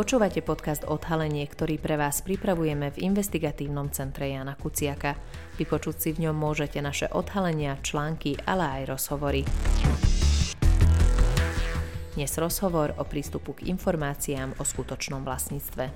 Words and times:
Počúvate 0.00 0.40
podcast 0.40 0.88
Odhalenie, 0.88 1.44
ktorý 1.44 1.76
pre 1.76 2.00
vás 2.00 2.24
pripravujeme 2.24 2.88
v 2.88 3.12
investigatívnom 3.12 3.92
centre 3.92 4.32
Jana 4.32 4.56
Kuciaka. 4.56 5.12
Vypočuť 5.60 5.96
si 6.00 6.08
v 6.16 6.24
ňom 6.24 6.40
môžete 6.40 6.80
naše 6.80 7.12
odhalenia, 7.12 7.76
články, 7.84 8.32
ale 8.48 8.80
aj 8.80 8.96
rozhovory. 8.96 9.44
Dnes 12.16 12.32
rozhovor 12.40 12.96
o 12.96 13.04
prístupu 13.04 13.60
k 13.60 13.68
informáciám 13.68 14.56
o 14.56 14.64
skutočnom 14.64 15.20
vlastníctve. 15.20 15.92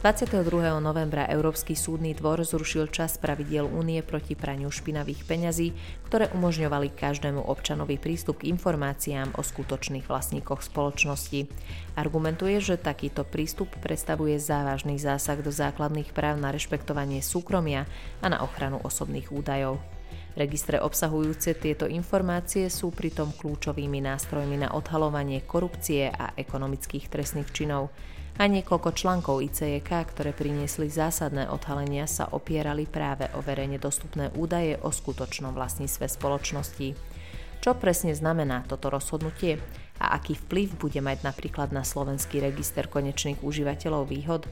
22. 0.00 0.80
novembra 0.80 1.28
Európsky 1.28 1.76
súdny 1.76 2.16
dvor 2.16 2.40
zrušil 2.40 2.88
čas 2.88 3.20
pravidiel 3.20 3.68
únie 3.68 4.00
proti 4.00 4.32
praniu 4.32 4.72
špinavých 4.72 5.28
peňazí, 5.28 5.76
ktoré 6.08 6.32
umožňovali 6.32 6.96
každému 6.96 7.44
občanovi 7.44 8.00
prístup 8.00 8.40
k 8.40 8.48
informáciám 8.48 9.36
o 9.36 9.44
skutočných 9.44 10.08
vlastníkoch 10.08 10.64
spoločnosti. 10.64 11.52
Argumentuje, 12.00 12.64
že 12.64 12.80
takýto 12.80 13.28
prístup 13.28 13.68
predstavuje 13.84 14.40
závažný 14.40 14.96
zásah 14.96 15.36
do 15.36 15.52
základných 15.52 16.16
práv 16.16 16.40
na 16.40 16.48
rešpektovanie 16.48 17.20
súkromia 17.20 17.84
a 18.24 18.32
na 18.32 18.40
ochranu 18.40 18.80
osobných 18.80 19.28
údajov. 19.28 19.84
Registre 20.32 20.80
obsahujúce 20.80 21.52
tieto 21.60 21.84
informácie 21.84 22.72
sú 22.72 22.88
pritom 22.88 23.36
kľúčovými 23.36 24.00
nástrojmi 24.00 24.64
na 24.64 24.72
odhalovanie 24.72 25.44
korupcie 25.44 26.08
a 26.08 26.32
ekonomických 26.40 27.12
trestných 27.12 27.52
činov. 27.52 27.92
A 28.38 28.46
niekoľko 28.46 28.94
článkov 28.94 29.42
ICJK, 29.42 29.90
ktoré 30.14 30.30
priniesli 30.30 30.86
zásadné 30.86 31.50
odhalenia, 31.50 32.06
sa 32.06 32.30
opierali 32.30 32.86
práve 32.86 33.26
o 33.34 33.42
verejne 33.42 33.82
dostupné 33.82 34.30
údaje 34.38 34.78
o 34.80 34.94
skutočnom 34.94 35.56
vlastníctve 35.56 36.06
spoločnosti. 36.06 36.88
Čo 37.60 37.76
presne 37.76 38.16
znamená 38.16 38.64
toto 38.64 38.88
rozhodnutie 38.88 39.60
a 40.00 40.16
aký 40.16 40.32
vplyv 40.32 40.80
bude 40.80 41.00
mať 41.04 41.28
napríklad 41.28 41.76
na 41.76 41.84
slovenský 41.84 42.40
register 42.40 42.88
konečných 42.88 43.44
užívateľov 43.44 44.08
výhod? 44.08 44.48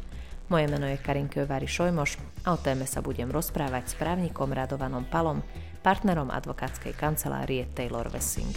Moje 0.48 0.64
meno 0.68 0.88
je 0.88 1.00
Karinke 1.00 1.44
Vary 1.44 1.68
Šojmoš 1.68 2.20
a 2.44 2.56
o 2.56 2.60
téme 2.60 2.84
sa 2.84 3.04
budem 3.04 3.28
rozprávať 3.28 3.92
s 3.92 3.94
právnikom 3.96 4.52
Radovanom 4.52 5.08
Palom, 5.08 5.44
partnerom 5.80 6.28
advokátskej 6.28 6.96
kancelárie 6.96 7.68
Taylor 7.72 8.08
Wessing. 8.12 8.48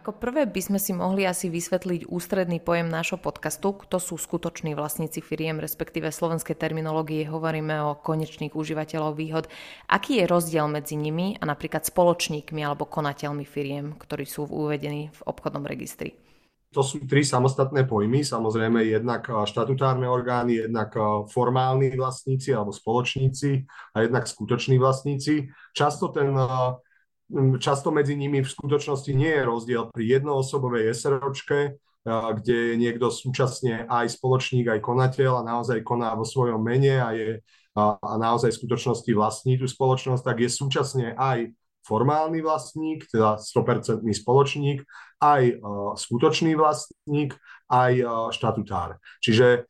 Ako 0.00 0.16
prvé 0.16 0.48
by 0.48 0.64
sme 0.64 0.80
si 0.80 0.96
mohli 0.96 1.28
asi 1.28 1.52
vysvetliť 1.52 2.08
ústredný 2.08 2.56
pojem 2.56 2.88
nášho 2.88 3.20
podcastu, 3.20 3.76
kto 3.76 4.00
sú 4.00 4.16
skutoční 4.16 4.72
vlastníci 4.72 5.20
firiem, 5.20 5.60
respektíve 5.60 6.08
slovenské 6.08 6.56
terminológie 6.56 7.28
hovoríme 7.28 7.76
o 7.84 8.00
konečných 8.00 8.56
užívateľov 8.56 9.12
výhod. 9.20 9.44
Aký 9.92 10.16
je 10.16 10.24
rozdiel 10.24 10.72
medzi 10.72 10.96
nimi 10.96 11.36
a 11.36 11.44
napríklad 11.44 11.84
spoločníkmi 11.84 12.64
alebo 12.64 12.88
konateľmi 12.88 13.44
firiem, 13.44 13.92
ktorí 14.00 14.24
sú 14.24 14.48
uvedení 14.48 15.12
v 15.12 15.20
obchodnom 15.28 15.68
registri? 15.68 16.16
To 16.72 16.80
sú 16.80 17.04
tri 17.04 17.20
samostatné 17.20 17.84
pojmy, 17.84 18.24
samozrejme 18.24 18.80
jednak 18.88 19.28
štatutárne 19.28 20.08
orgány, 20.08 20.64
jednak 20.64 20.96
formálni 21.28 21.92
vlastníci 21.92 22.56
alebo 22.56 22.72
spoločníci 22.72 23.68
a 23.92 24.08
jednak 24.08 24.24
skutoční 24.24 24.80
vlastníci. 24.80 25.52
Často 25.76 26.08
ten 26.08 26.32
často 27.62 27.94
medzi 27.94 28.18
nimi 28.18 28.42
v 28.42 28.50
skutočnosti 28.50 29.10
nie 29.14 29.30
je 29.30 29.46
rozdiel 29.46 29.82
pri 29.94 30.18
jednoosobovej 30.18 30.90
SROčke, 30.90 31.78
kde 32.06 32.72
je 32.72 32.74
niekto 32.80 33.12
súčasne 33.12 33.84
aj 33.84 34.16
spoločník, 34.16 34.66
aj 34.72 34.80
konateľ 34.80 35.44
a 35.44 35.46
naozaj 35.46 35.84
koná 35.84 36.16
vo 36.16 36.24
svojom 36.24 36.58
mene 36.58 36.96
a, 36.96 37.12
je, 37.12 37.44
a, 37.76 38.00
naozaj 38.16 38.56
v 38.56 38.60
skutočnosti 38.64 39.10
vlastní 39.12 39.60
tú 39.60 39.68
spoločnosť, 39.68 40.22
tak 40.24 40.40
je 40.40 40.48
súčasne 40.48 41.12
aj 41.12 41.52
formálny 41.84 42.40
vlastník, 42.40 43.08
teda 43.08 43.36
100% 43.36 44.04
spoločník, 44.04 44.84
aj 45.20 45.42
uh, 45.60 45.92
skutočný 45.96 46.52
vlastník, 46.56 47.36
aj 47.68 47.92
uh, 48.00 48.28
štatutár. 48.32 49.00
Čiže 49.20 49.69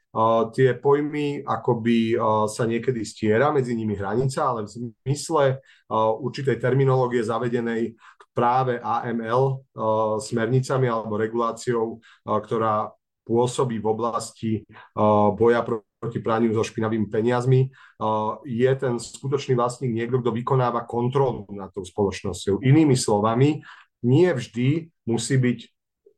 tie 0.51 0.75
pojmy 0.75 1.47
akoby 1.47 2.19
sa 2.51 2.67
niekedy 2.67 3.07
stiera, 3.07 3.55
medzi 3.55 3.79
nimi 3.79 3.95
hranica, 3.95 4.43
ale 4.43 4.67
v 4.67 4.91
zmysle 5.07 5.63
určitej 5.95 6.59
terminológie 6.59 7.23
zavedenej 7.23 7.95
práve 8.35 8.79
AML 8.83 9.71
smernicami 10.19 10.87
alebo 10.91 11.15
reguláciou, 11.19 12.03
ktorá 12.27 12.91
pôsobí 13.27 13.79
v 13.79 13.87
oblasti 13.87 14.53
boja 15.39 15.63
proti 16.01 16.19
praniu 16.25 16.51
so 16.57 16.65
špinavými 16.65 17.07
peniazmi, 17.13 17.69
je 18.49 18.71
ten 18.75 18.97
skutočný 18.97 19.53
vlastník 19.55 19.93
niekto, 19.93 20.25
kto 20.25 20.33
vykonáva 20.33 20.89
kontrolu 20.89 21.45
nad 21.55 21.71
tou 21.71 21.85
spoločnosťou. 21.85 22.65
Inými 22.65 22.97
slovami, 22.97 23.61
nie 24.01 24.33
vždy 24.33 24.89
musí 25.07 25.37
byť 25.37 25.59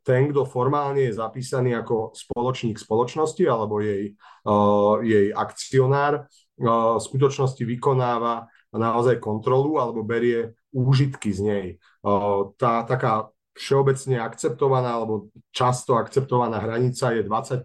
ten, 0.03 0.31
kto 0.31 0.47
formálne 0.47 1.07
je 1.07 1.19
zapísaný 1.19 1.79
ako 1.79 2.15
spoločník 2.15 2.79
spoločnosti 2.79 3.43
alebo 3.47 3.79
jej, 3.79 4.15
uh, 4.47 4.99
jej 5.03 5.31
akcionár, 5.31 6.27
uh, 6.27 6.99
v 6.99 7.03
skutočnosti 7.03 7.63
vykonáva 7.63 8.47
naozaj 8.75 9.23
kontrolu 9.23 9.79
alebo 9.79 10.03
berie 10.03 10.59
úžitky 10.75 11.31
z 11.31 11.41
nej. 11.43 11.67
Uh, 12.03 12.51
tá 12.59 12.83
taká 12.83 13.31
všeobecne 13.53 14.17
akceptovaná 14.19 14.97
alebo 14.97 15.29
často 15.53 15.95
akceptovaná 16.01 16.57
hranica 16.59 17.13
je 17.13 17.23
20 17.23 17.63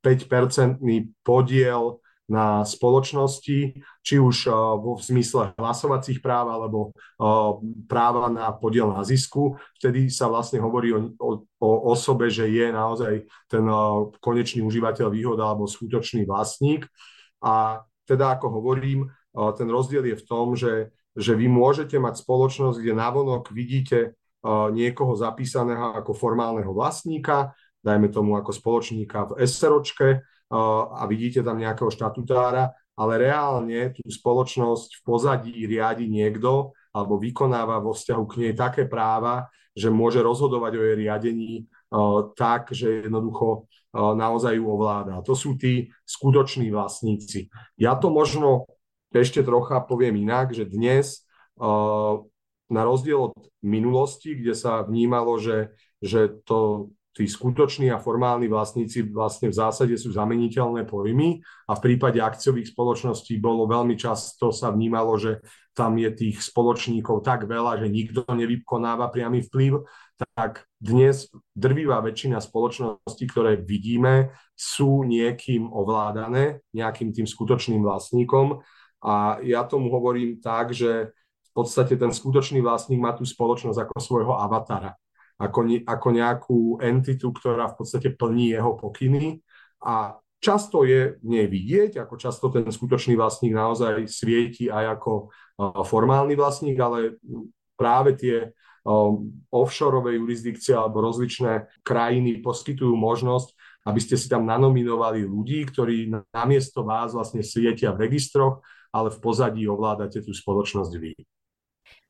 5-percentný 0.00 1.12
podiel 1.20 1.99
na 2.30 2.62
spoločnosti, 2.62 3.74
či 4.06 4.14
už 4.22 4.46
vo 4.78 4.94
v 4.94 5.02
zmysle 5.02 5.50
hlasovacích 5.58 6.22
práv 6.22 6.46
alebo 6.46 6.94
práva 7.90 8.30
na 8.30 8.54
podiel 8.54 8.94
na 8.94 9.02
zisku. 9.02 9.58
Vtedy 9.82 10.06
sa 10.06 10.30
vlastne 10.30 10.62
hovorí 10.62 10.94
o, 10.94 11.10
o, 11.18 11.30
o 11.58 11.70
osobe, 11.90 12.30
že 12.30 12.46
je 12.46 12.70
naozaj 12.70 13.26
ten 13.50 13.66
konečný 14.22 14.62
užívateľ 14.62 15.10
výhoda 15.10 15.50
alebo 15.50 15.66
skutočný 15.66 16.22
vlastník. 16.22 16.86
A 17.42 17.82
teda 18.06 18.38
ako 18.38 18.62
hovorím, 18.62 19.10
ten 19.58 19.66
rozdiel 19.66 20.14
je 20.14 20.16
v 20.18 20.26
tom, 20.26 20.54
že, 20.54 20.94
že 21.18 21.34
vy 21.34 21.50
môžete 21.50 21.98
mať 21.98 22.22
spoločnosť, 22.22 22.78
kde 22.78 22.94
navonok 22.94 23.50
vidíte 23.50 24.14
niekoho 24.70 25.18
zapísaného 25.18 25.98
ako 25.98 26.16
formálneho 26.16 26.72
vlastníka, 26.72 27.52
dajme 27.84 28.08
tomu 28.08 28.38
ako 28.40 28.54
spoločníka 28.54 29.28
v 29.28 29.44
SROčke 29.44 30.24
a 30.50 31.02
vidíte 31.06 31.46
tam 31.46 31.62
nejakého 31.62 31.88
štatutára, 31.94 32.74
ale 32.98 33.22
reálne 33.22 33.94
tú 33.94 34.02
spoločnosť 34.10 34.98
v 34.98 35.02
pozadí 35.06 35.54
riadi 35.64 36.10
niekto 36.10 36.74
alebo 36.90 37.16
vykonáva 37.22 37.78
vo 37.78 37.94
vzťahu 37.94 38.24
k 38.26 38.38
nej 38.42 38.52
také 38.58 38.84
práva, 38.90 39.46
že 39.78 39.94
môže 39.94 40.18
rozhodovať 40.18 40.72
o 40.74 40.82
jej 40.82 40.96
riadení 40.98 41.52
tak, 42.34 42.74
že 42.74 43.06
jednoducho 43.06 43.70
naozaj 43.94 44.58
ju 44.58 44.66
ovláda. 44.66 45.22
To 45.22 45.38
sú 45.38 45.54
tí 45.54 45.94
skutoční 46.02 46.74
vlastníci. 46.74 47.46
Ja 47.78 47.94
to 47.94 48.10
možno 48.10 48.66
ešte 49.14 49.46
trocha 49.46 49.82
poviem 49.86 50.18
inak, 50.18 50.50
že 50.50 50.66
dnes 50.66 51.26
na 52.70 52.82
rozdiel 52.82 53.30
od 53.30 53.38
minulosti, 53.62 54.34
kde 54.34 54.54
sa 54.54 54.82
vnímalo, 54.82 55.38
že, 55.38 55.74
že 56.02 56.30
to 56.42 56.90
tí 57.10 57.26
skutoční 57.26 57.90
a 57.90 57.98
formálni 57.98 58.46
vlastníci 58.46 59.10
vlastne 59.10 59.50
v 59.50 59.58
zásade 59.58 59.94
sú 59.98 60.14
zameniteľné 60.14 60.86
pojmy 60.86 61.42
a 61.66 61.74
v 61.74 61.82
prípade 61.82 62.22
akciových 62.22 62.70
spoločností 62.70 63.42
bolo 63.42 63.66
veľmi 63.66 63.98
často 63.98 64.54
sa 64.54 64.70
vnímalo, 64.70 65.18
že 65.18 65.42
tam 65.74 65.98
je 65.98 66.10
tých 66.14 66.38
spoločníkov 66.38 67.26
tak 67.26 67.50
veľa, 67.50 67.82
že 67.82 67.90
nikto 67.90 68.22
nevykonáva 68.30 69.10
priamy 69.10 69.42
vplyv, 69.42 69.82
tak 70.36 70.70
dnes 70.78 71.26
drvivá 71.56 71.98
väčšina 72.04 72.38
spoločností, 72.38 73.24
ktoré 73.26 73.58
vidíme, 73.58 74.30
sú 74.54 75.02
niekým 75.02 75.66
ovládané, 75.66 76.62
nejakým 76.70 77.10
tým 77.10 77.26
skutočným 77.26 77.82
vlastníkom. 77.82 78.62
A 79.00 79.40
ja 79.40 79.64
tomu 79.64 79.88
hovorím 79.88 80.38
tak, 80.38 80.76
že 80.76 81.10
v 81.16 81.50
podstate 81.56 81.96
ten 81.96 82.12
skutočný 82.12 82.60
vlastník 82.60 83.00
má 83.00 83.16
tú 83.16 83.24
spoločnosť 83.24 83.78
ako 83.88 83.96
svojho 83.98 84.34
avatara 84.36 84.94
ako, 85.40 85.60
ako 85.88 86.08
nejakú 86.12 86.60
entitu, 86.84 87.32
ktorá 87.32 87.72
v 87.72 87.76
podstate 87.80 88.12
plní 88.12 88.52
jeho 88.52 88.76
pokyny 88.76 89.40
a 89.80 90.20
často 90.36 90.84
je 90.84 91.16
v 91.16 91.24
nej 91.24 91.46
vidieť, 91.48 91.96
ako 91.96 92.14
často 92.20 92.52
ten 92.52 92.68
skutočný 92.68 93.16
vlastník 93.16 93.56
naozaj 93.56 94.04
svieti 94.04 94.68
aj 94.68 95.00
ako 95.00 95.32
formálny 95.88 96.36
vlastník, 96.36 96.76
ale 96.76 97.16
práve 97.76 98.16
tie 98.20 98.36
offshoreové 99.52 100.16
jurisdikcie 100.16 100.72
alebo 100.72 101.04
rozličné 101.04 101.68
krajiny 101.84 102.40
poskytujú 102.40 102.96
možnosť, 102.96 103.52
aby 103.84 104.00
ste 104.00 104.16
si 104.16 104.28
tam 104.28 104.48
nanominovali 104.48 105.24
ľudí, 105.24 105.68
ktorí 105.68 106.12
namiesto 106.32 106.84
vás 106.84 107.12
vlastne 107.12 107.44
svietia 107.44 107.92
v 107.92 108.08
registroch, 108.08 108.64
ale 108.92 109.12
v 109.12 109.20
pozadí 109.20 109.68
ovládate 109.68 110.24
tú 110.24 110.32
spoločnosť 110.32 110.92
vy. 110.96 111.12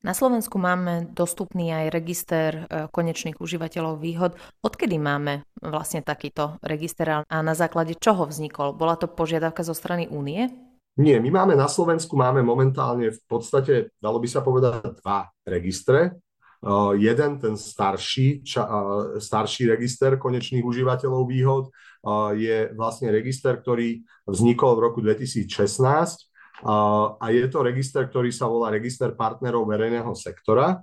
Na 0.01 0.17
Slovensku 0.17 0.57
máme 0.57 1.13
dostupný 1.13 1.69
aj 1.69 1.85
register 1.93 2.51
e, 2.65 2.89
konečných 2.89 3.37
užívateľov 3.37 4.01
výhod. 4.01 4.33
Odkedy 4.65 4.97
máme 4.97 5.45
vlastne 5.61 6.01
takýto 6.01 6.57
register 6.65 7.21
a 7.21 7.37
na 7.45 7.53
základe 7.53 7.93
čoho 8.01 8.25
vznikol? 8.25 8.73
Bola 8.73 8.97
to 8.97 9.05
požiadavka 9.05 9.61
zo 9.61 9.77
strany 9.77 10.09
únie? 10.09 10.49
Nie, 10.97 11.21
my 11.21 11.29
máme 11.29 11.53
na 11.53 11.69
Slovensku, 11.69 12.17
máme 12.17 12.41
momentálne 12.41 13.13
v 13.13 13.21
podstate, 13.29 13.93
dalo 14.01 14.17
by 14.17 14.27
sa 14.27 14.41
povedať, 14.41 14.99
dva 15.05 15.29
registre. 15.45 16.17
Uh, 16.61 16.93
jeden, 16.93 17.41
ten 17.41 17.57
starší, 17.57 18.45
ča, 18.45 18.69
uh, 18.69 19.17
starší 19.17 19.65
register 19.65 20.13
konečných 20.21 20.61
užívateľov 20.61 21.25
výhod 21.25 21.73
uh, 21.73 22.37
je 22.37 22.69
vlastne 22.77 23.09
register, 23.09 23.57
ktorý 23.57 24.05
vznikol 24.29 24.77
v 24.77 24.83
roku 24.85 25.01
2016 25.01 26.30
a 26.65 27.25
je 27.33 27.45
to 27.49 27.65
register, 27.65 28.05
ktorý 28.05 28.29
sa 28.29 28.45
volá 28.45 28.69
Register 28.69 29.17
partnerov 29.17 29.65
verejného 29.65 30.13
sektora. 30.13 30.81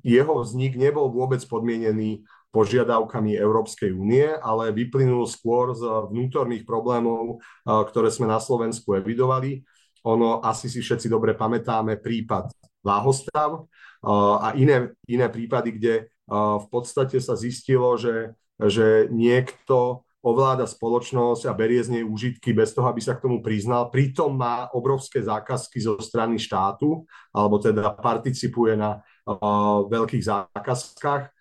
Jeho 0.00 0.40
vznik 0.40 0.76
nebol 0.76 1.12
vôbec 1.12 1.44
podmienený 1.44 2.24
požiadavkami 2.54 3.36
Európskej 3.36 3.92
únie, 3.92 4.24
ale 4.24 4.72
vyplynul 4.72 5.28
skôr 5.28 5.76
z 5.76 5.84
vnútorných 5.84 6.64
problémov, 6.64 7.44
ktoré 7.66 8.08
sme 8.08 8.24
na 8.24 8.40
Slovensku 8.40 8.96
evidovali. 8.96 9.60
Ono, 10.08 10.40
asi 10.40 10.72
si 10.72 10.80
všetci 10.80 11.10
dobre 11.12 11.36
pamätáme 11.36 12.00
prípad 12.00 12.48
Váhostav 12.80 13.66
a 14.06 14.54
iné, 14.54 14.94
iné 15.10 15.26
prípady, 15.26 15.74
kde 15.74 15.94
v 16.30 16.66
podstate 16.70 17.18
sa 17.18 17.34
zistilo, 17.34 17.98
že, 17.98 18.32
že 18.56 19.10
niekto 19.10 20.05
ovláda 20.26 20.66
spoločnosť 20.66 21.46
a 21.46 21.54
berie 21.54 21.78
z 21.78 21.94
nej 21.94 22.04
úžitky 22.04 22.50
bez 22.50 22.74
toho, 22.74 22.90
aby 22.90 22.98
sa 22.98 23.14
k 23.14 23.22
tomu 23.30 23.38
priznal. 23.38 23.94
Pritom 23.94 24.34
má 24.34 24.66
obrovské 24.74 25.22
zákazky 25.22 25.78
zo 25.78 25.94
strany 26.02 26.34
štátu, 26.34 27.06
alebo 27.30 27.62
teda 27.62 27.94
participuje 27.94 28.74
na 28.74 28.98
uh, 28.98 29.86
veľkých 29.86 30.24
zákazkách 30.26 31.36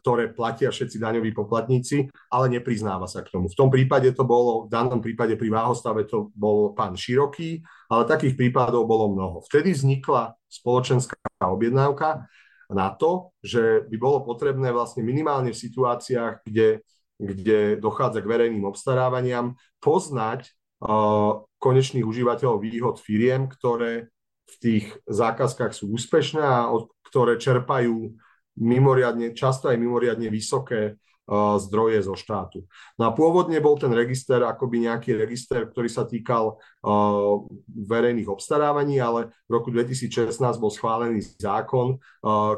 ktoré 0.00 0.32
platia 0.32 0.72
všetci 0.72 0.96
daňoví 0.96 1.36
poplatníci, 1.36 2.08
ale 2.32 2.48
nepriznáva 2.48 3.04
sa 3.04 3.20
k 3.20 3.28
tomu. 3.28 3.52
V 3.52 3.58
tom 3.58 3.68
prípade 3.68 4.08
to 4.16 4.24
bolo, 4.24 4.64
v 4.64 4.72
danom 4.72 5.04
prípade 5.04 5.36
pri 5.36 5.52
Váhostave 5.52 6.08
to 6.08 6.32
bol 6.32 6.72
pán 6.72 6.96
Široký, 6.96 7.60
ale 7.92 8.08
takých 8.08 8.40
prípadov 8.40 8.88
bolo 8.88 9.12
mnoho. 9.12 9.44
Vtedy 9.44 9.76
vznikla 9.76 10.32
spoločenská 10.48 11.16
objednávka 11.44 12.24
na 12.72 12.88
to, 12.96 13.36
že 13.44 13.84
by 13.90 13.96
bolo 14.00 14.24
potrebné 14.24 14.72
vlastne 14.72 15.04
minimálne 15.04 15.52
v 15.52 15.60
situáciách, 15.60 16.40
kde, 16.46 16.80
kde 17.20 17.76
dochádza 17.76 18.24
k 18.24 18.30
verejným 18.32 18.64
obstarávaniam, 18.64 19.60
poznať 19.84 20.48
uh, 20.80 21.44
konečných 21.60 22.08
užívateľov 22.08 22.64
výhod 22.64 22.96
firiem, 22.96 23.46
ktoré 23.52 24.08
v 24.48 24.56
tých 24.58 24.84
zákazkách 25.06 25.76
sú 25.76 25.92
úspešné 25.92 26.40
a 26.40 26.72
ktoré 27.06 27.36
čerpajú 27.36 28.16
mimoriadne, 28.58 29.36
často 29.36 29.68
aj 29.70 29.76
mimoriadne 29.78 30.32
vysoké 30.32 30.96
uh, 30.96 31.60
zdroje 31.60 32.02
zo 32.08 32.16
štátu. 32.16 32.64
No 32.96 33.12
a 33.12 33.14
pôvodne 33.14 33.60
bol 33.60 33.76
ten 33.76 33.92
register 33.92 34.40
akoby 34.40 34.88
nejaký 34.88 35.14
register, 35.14 35.68
ktorý 35.68 35.92
sa 35.92 36.08
týkal 36.08 36.56
uh, 36.56 37.44
verejných 37.68 38.32
obstarávaní, 38.32 38.98
ale 38.98 39.30
v 39.44 39.60
roku 39.60 39.68
2016 39.68 40.34
bol 40.56 40.72
schválený 40.72 41.20
zákon, 41.36 42.00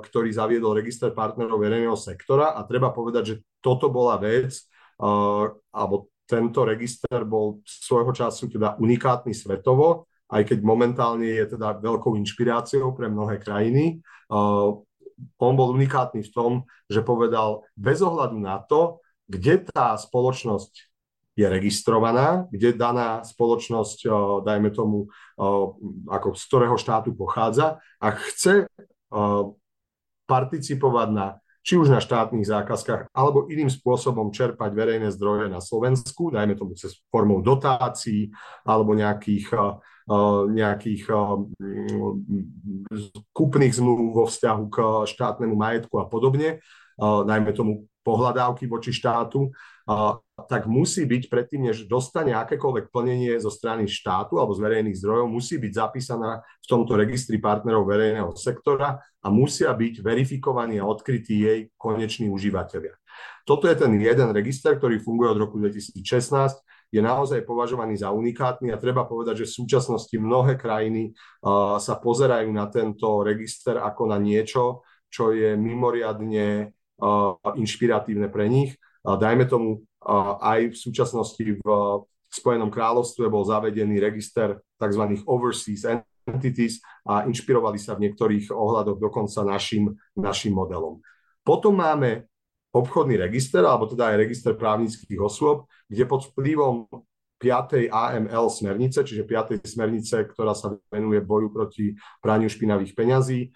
ktorý 0.06 0.30
zaviedol 0.30 0.78
register 0.78 1.10
partnerov 1.10 1.58
verejného 1.58 1.98
sektora 1.98 2.54
a 2.54 2.62
treba 2.64 2.94
povedať, 2.94 3.24
že 3.26 3.36
toto 3.62 3.88
bola 3.88 4.18
vec, 4.18 4.58
alebo 5.70 6.10
tento 6.26 6.64
register 6.66 7.22
bol 7.22 7.62
svojho 7.64 8.10
času 8.10 8.50
teda 8.50 8.76
unikátny 8.80 9.32
svetovo, 9.36 10.10
aj 10.32 10.48
keď 10.48 10.58
momentálne 10.64 11.28
je 11.28 11.44
teda 11.56 11.76
veľkou 11.80 12.16
inšpiráciou 12.20 12.96
pre 12.96 13.12
mnohé 13.12 13.36
krajiny. 13.36 14.00
On 14.32 15.52
bol 15.54 15.68
unikátny 15.76 16.24
v 16.24 16.32
tom, 16.32 16.52
že 16.88 17.04
povedal 17.04 17.68
bez 17.76 18.00
ohľadu 18.00 18.40
na 18.40 18.64
to, 18.64 19.04
kde 19.28 19.68
tá 19.68 19.92
spoločnosť 19.94 20.88
je 21.36 21.46
registrovaná, 21.48 22.48
kde 22.48 22.76
daná 22.76 23.24
spoločnosť, 23.24 24.08
dajme 24.44 24.72
tomu, 24.72 25.12
ako 26.08 26.32
z 26.32 26.42
ktorého 26.48 26.76
štátu 26.80 27.12
pochádza 27.12 27.80
a 28.00 28.08
chce 28.16 28.68
participovať 30.24 31.08
na 31.12 31.41
či 31.62 31.78
už 31.78 31.94
na 31.94 32.02
štátnych 32.02 32.42
zákazkách, 32.42 33.14
alebo 33.14 33.46
iným 33.46 33.70
spôsobom 33.70 34.34
čerpať 34.34 34.74
verejné 34.74 35.14
zdroje 35.14 35.46
na 35.46 35.62
Slovensku, 35.62 36.34
dajme 36.34 36.58
tomu 36.58 36.74
cez 36.74 36.98
formou 37.08 37.38
dotácií 37.38 38.34
alebo 38.66 38.98
nejakých 38.98 39.54
nejakých 40.50 41.06
kúpnych 43.30 43.70
zmluv 43.70 44.10
vo 44.10 44.24
vzťahu 44.26 44.62
k 44.66 44.76
štátnemu 45.06 45.54
majetku 45.54 46.02
a 46.02 46.10
podobne, 46.10 46.58
najmä 47.02 47.50
tomu 47.50 47.90
pohľadávky 48.06 48.70
voči 48.70 48.94
štátu, 48.94 49.50
tak 50.46 50.70
musí 50.70 51.06
byť 51.06 51.26
predtým, 51.26 51.70
než 51.70 51.90
dostane 51.90 52.34
akékoľvek 52.34 52.94
plnenie 52.94 53.34
zo 53.42 53.50
strany 53.50 53.90
štátu 53.90 54.38
alebo 54.38 54.54
z 54.54 54.62
verejných 54.62 54.98
zdrojov, 54.98 55.26
musí 55.26 55.58
byť 55.58 55.72
zapísaná 55.74 56.42
v 56.42 56.66
tomto 56.66 56.94
registri 56.94 57.42
partnerov 57.42 57.86
verejného 57.86 58.30
sektora 58.38 59.02
a 59.02 59.26
musia 59.30 59.74
byť 59.74 60.02
verifikovaní 60.02 60.78
a 60.78 60.86
odkrytí 60.86 61.34
jej 61.34 61.58
koneční 61.78 62.30
užívateľia. 62.30 62.94
Toto 63.42 63.66
je 63.66 63.74
ten 63.74 63.90
jeden 63.98 64.30
register, 64.30 64.78
ktorý 64.78 65.02
funguje 65.02 65.34
od 65.34 65.42
roku 65.42 65.58
2016 65.58 65.98
je 66.92 67.00
naozaj 67.00 67.48
považovaný 67.48 67.96
za 67.96 68.12
unikátny 68.12 68.68
a 68.68 68.76
treba 68.76 69.08
povedať, 69.08 69.42
že 69.42 69.48
v 69.48 69.56
súčasnosti 69.64 70.12
mnohé 70.12 70.60
krajiny 70.60 71.16
sa 71.80 71.94
pozerajú 71.96 72.52
na 72.52 72.68
tento 72.68 73.24
register 73.24 73.80
ako 73.80 74.12
na 74.12 74.20
niečo, 74.20 74.84
čo 75.08 75.32
je 75.32 75.56
mimoriadne 75.56 76.70
inšpiratívne 77.58 78.30
pre 78.30 78.46
nich. 78.46 78.78
Dajme 79.02 79.50
tomu, 79.50 79.82
aj 80.38 80.70
v 80.70 80.76
súčasnosti 80.78 81.42
v 81.42 81.66
Spojenom 82.32 82.70
kráľovstve 82.72 83.28
bol 83.28 83.44
zavedený 83.44 84.00
register 84.00 84.56
tzv. 84.80 85.02
overseas 85.28 85.84
entities 86.22 86.78
a 87.02 87.26
inšpirovali 87.26 87.76
sa 87.76 87.98
v 87.98 88.08
niektorých 88.08 88.54
ohľadoch 88.54 88.96
dokonca 89.02 89.42
našim, 89.42 89.90
našim 90.14 90.54
modelom. 90.54 91.02
Potom 91.42 91.74
máme 91.76 92.30
obchodný 92.72 93.20
register, 93.20 93.66
alebo 93.66 93.90
teda 93.90 94.14
aj 94.14 94.22
register 94.22 94.56
právnických 94.56 95.20
osôb, 95.20 95.68
kde 95.90 96.08
pod 96.08 96.24
vplyvom 96.32 96.88
5. 97.42 97.90
AML 97.90 98.46
smernice, 98.46 99.02
čiže 99.02 99.26
5. 99.26 99.66
smernice, 99.66 100.30
ktorá 100.30 100.54
sa 100.54 100.78
venuje 100.86 101.18
boju 101.18 101.50
proti 101.50 101.98
praniu 102.22 102.46
špinavých 102.46 102.94
peňazí, 102.94 103.50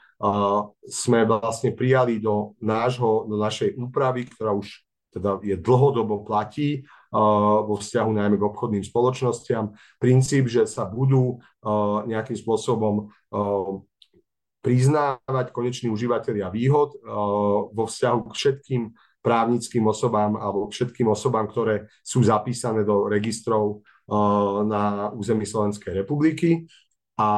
sme 0.82 1.22
vlastne 1.22 1.70
prijali 1.70 2.18
do, 2.18 2.58
nášho, 2.58 3.30
do 3.30 3.38
našej 3.38 3.78
úpravy, 3.78 4.26
ktorá 4.26 4.50
už 4.50 4.82
teda 5.14 5.40
je 5.40 5.56
dlhodobo 5.56 6.28
platí 6.28 6.84
vo 7.64 7.80
vzťahu 7.80 8.10
najmä 8.12 8.36
k 8.36 8.48
obchodným 8.52 8.84
spoločnostiam, 8.84 9.72
princíp, 9.96 10.50
že 10.50 10.68
sa 10.68 10.84
budú 10.84 11.40
nejakým 12.04 12.36
spôsobom 12.36 13.08
priznávať 14.60 15.46
koneční 15.54 15.88
užívateľia 15.94 16.50
výhod 16.50 16.98
vo 17.70 17.84
vzťahu 17.86 18.18
k 18.28 18.32
všetkým 18.34 18.82
právnickým 19.26 19.82
osobám 19.90 20.38
alebo 20.38 20.70
všetkým 20.70 21.10
osobám, 21.10 21.50
ktoré 21.50 21.90
sú 22.06 22.22
zapísané 22.22 22.86
do 22.86 23.10
registrov 23.10 23.82
uh, 23.82 24.62
na 24.62 25.10
území 25.10 25.42
Slovenskej 25.42 26.06
republiky. 26.06 26.70
A 27.18 27.28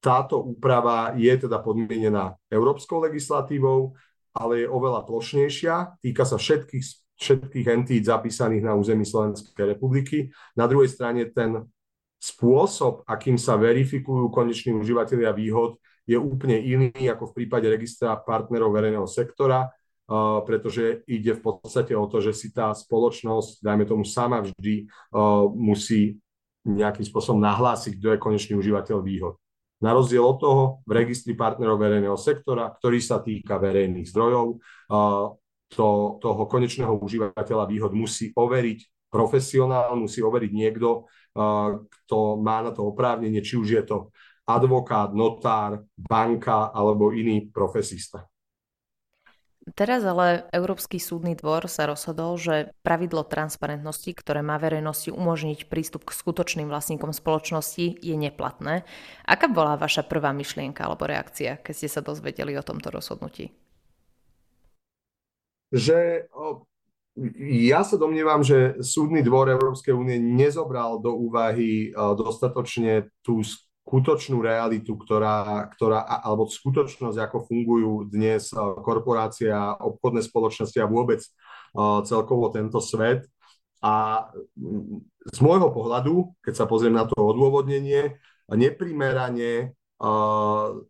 táto 0.00 0.40
úprava 0.40 1.12
je 1.20 1.34
teda 1.36 1.60
podmienená 1.60 2.40
európskou 2.48 3.04
legislatívou, 3.04 3.92
ale 4.32 4.64
je 4.64 4.72
oveľa 4.72 5.04
plošnejšia, 5.04 6.00
týka 6.00 6.24
sa 6.24 6.40
všetkých, 6.40 6.84
všetkých 7.20 7.66
entít 7.68 8.08
zapísaných 8.08 8.64
na 8.64 8.72
území 8.72 9.04
Slovenskej 9.04 9.76
republiky. 9.76 10.32
Na 10.56 10.64
druhej 10.64 10.88
strane 10.88 11.28
ten 11.28 11.60
spôsob, 12.16 13.04
akým 13.04 13.36
sa 13.36 13.60
verifikujú 13.60 14.32
koneční 14.32 14.72
užívateľia 14.80 15.36
výhod, 15.36 15.76
je 16.06 16.14
úplne 16.14 16.56
iný 16.62 16.94
ako 17.10 17.34
v 17.34 17.42
prípade 17.42 17.66
registra 17.66 18.14
partnerov 18.16 18.70
verejného 18.70 19.10
sektora 19.10 19.66
pretože 20.46 21.02
ide 21.10 21.34
v 21.34 21.42
podstate 21.42 21.92
o 21.98 22.06
to, 22.06 22.22
že 22.22 22.32
si 22.32 22.48
tá 22.54 22.70
spoločnosť, 22.70 23.58
dajme 23.58 23.84
tomu 23.86 24.06
sama 24.06 24.42
vždy, 24.46 24.86
uh, 24.86 25.50
musí 25.50 26.22
nejakým 26.66 27.06
spôsobom 27.06 27.42
nahlásiť, 27.42 27.98
kto 27.98 28.08
je 28.14 28.22
konečný 28.22 28.54
užívateľ 28.58 28.98
výhod. 29.02 29.34
Na 29.82 29.92
rozdiel 29.92 30.24
od 30.24 30.38
toho, 30.40 30.64
v 30.88 30.92
registri 31.04 31.36
partnerov 31.36 31.76
verejného 31.76 32.16
sektora, 32.16 32.72
ktorý 32.72 32.98
sa 33.02 33.20
týka 33.20 33.58
verejných 33.58 34.08
zdrojov, 34.08 34.46
uh, 34.56 35.34
to, 35.66 35.88
toho 36.22 36.42
konečného 36.46 36.94
užívateľa 36.94 37.66
výhod 37.66 37.90
musí 37.90 38.30
overiť 38.30 39.10
profesionál, 39.10 39.98
musí 39.98 40.22
overiť 40.22 40.52
niekto, 40.54 41.10
kto 41.80 42.18
má 42.40 42.62
na 42.62 42.70
to 42.70 42.86
oprávnenie, 42.86 43.42
či 43.42 43.58
už 43.58 43.68
je 43.68 43.82
to 43.82 43.98
advokát, 44.46 45.10
notár, 45.10 45.82
banka 45.98 46.70
alebo 46.70 47.10
iný 47.10 47.50
profesista. 47.50 48.30
Teraz 49.74 50.06
ale 50.06 50.46
Európsky 50.54 51.02
súdny 51.02 51.34
dvor 51.34 51.66
sa 51.66 51.90
rozhodol, 51.90 52.38
že 52.38 52.70
pravidlo 52.86 53.26
transparentnosti, 53.26 54.14
ktoré 54.14 54.38
má 54.38 54.62
verejnosti 54.62 55.10
umožniť 55.10 55.66
prístup 55.66 56.06
k 56.06 56.14
skutočným 56.14 56.70
vlastníkom 56.70 57.10
spoločnosti, 57.10 57.98
je 57.98 58.14
neplatné. 58.14 58.86
Aká 59.26 59.50
bola 59.50 59.74
vaša 59.74 60.06
prvá 60.06 60.30
myšlienka 60.30 60.86
alebo 60.86 61.10
reakcia, 61.10 61.58
keď 61.58 61.74
ste 61.74 61.88
sa 61.90 61.98
dozvedeli 61.98 62.54
o 62.54 62.62
tomto 62.62 62.94
rozhodnutí? 62.94 63.50
Že 65.74 66.30
ja 67.42 67.82
sa 67.82 67.98
domnievam, 67.98 68.46
že 68.46 68.78
súdny 68.78 69.26
dvor 69.26 69.50
Európskej 69.50 69.90
únie 69.90 70.22
nezobral 70.22 71.02
do 71.02 71.10
úvahy 71.10 71.90
dostatočne 71.90 73.10
tú 73.26 73.42
skutočnú 73.86 74.42
realitu, 74.42 74.98
ktorá, 74.98 75.70
ktorá, 75.70 76.02
alebo 76.02 76.50
skutočnosť, 76.50 77.18
ako 77.22 77.46
fungujú 77.46 78.10
dnes 78.10 78.50
korporácie 78.82 79.46
a 79.46 79.78
obchodné 79.78 80.26
spoločnosti 80.26 80.74
a 80.82 80.90
vôbec 80.90 81.22
celkovo 82.02 82.50
tento 82.50 82.82
svet. 82.82 83.30
A 83.78 84.26
mm, 84.58 85.06
z 85.30 85.38
môjho 85.38 85.70
pohľadu, 85.70 86.34
keď 86.42 86.54
sa 86.58 86.66
pozriem 86.66 86.98
na 86.98 87.06
to 87.06 87.14
odôvodnenie, 87.14 88.18
neprimerane 88.50 89.78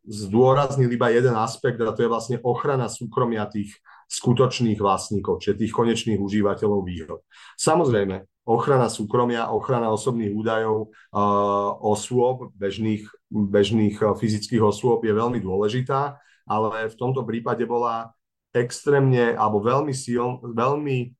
zdôraznil 0.09 0.91
iba 0.91 1.12
jeden 1.12 1.37
aspekt, 1.37 1.79
a 1.79 1.93
to 1.93 2.00
je 2.00 2.11
vlastne 2.11 2.37
ochrana 2.43 2.88
súkromia 2.88 3.47
tých 3.47 3.76
skutočných 4.07 4.79
vlastníkov, 4.79 5.43
čiže 5.43 5.67
tých 5.67 5.75
konečných 5.75 6.23
užívateľov 6.23 6.81
výhod. 6.87 7.21
Samozrejme, 7.59 8.23
ochrana 8.47 8.87
súkromia, 8.87 9.51
ochrana 9.51 9.91
osobných 9.91 10.31
údajov 10.31 10.95
osôb, 11.83 12.55
bežných, 12.55 13.03
bežných 13.27 13.99
fyzických 13.99 14.63
osôb 14.63 15.03
je 15.03 15.11
veľmi 15.11 15.43
dôležitá, 15.43 16.23
ale 16.47 16.87
v 16.87 16.95
tomto 16.95 17.27
prípade 17.27 17.67
bola 17.67 18.15
extrémne 18.55 19.35
alebo 19.35 19.59
veľmi 19.59 19.91
sil, 19.91 20.39
veľmi 20.47 21.11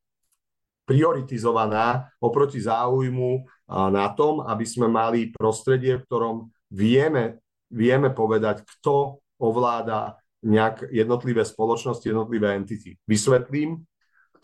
prioritizovaná 0.87 2.15
oproti 2.23 2.63
záujmu 2.63 3.43
na 3.91 4.07
tom, 4.15 4.47
aby 4.47 4.63
sme 4.63 4.87
mali 4.87 5.35
prostredie, 5.35 5.99
v 5.99 6.07
ktorom 6.07 6.37
vieme, 6.71 7.43
vieme 7.67 8.15
povedať, 8.15 8.63
kto 8.63 9.19
ovláda 9.43 10.15
nejak 10.45 10.93
jednotlivé 10.93 11.45
spoločnosti, 11.47 12.05
jednotlivé 12.05 12.59
entity. 12.59 13.01
Vysvetlím. 13.09 13.87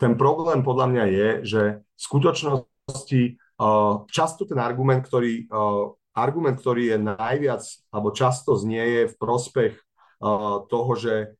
Ten 0.01 0.17
problém 0.17 0.65
podľa 0.65 0.87
mňa 0.89 1.05
je, 1.05 1.27
že 1.45 1.61
v 1.85 2.01
skutočnosti 2.01 3.21
často 4.09 4.41
ten 4.49 4.59
argument, 4.59 5.05
ktorý, 5.05 5.47
argument, 6.17 6.57
ktorý 6.59 6.83
je 6.93 6.97
najviac, 6.99 7.63
alebo 7.93 8.09
často 8.11 8.57
znie 8.57 8.81
je 8.81 9.03
v 9.13 9.15
prospech 9.15 9.73
toho, 10.67 10.91
že 10.97 11.37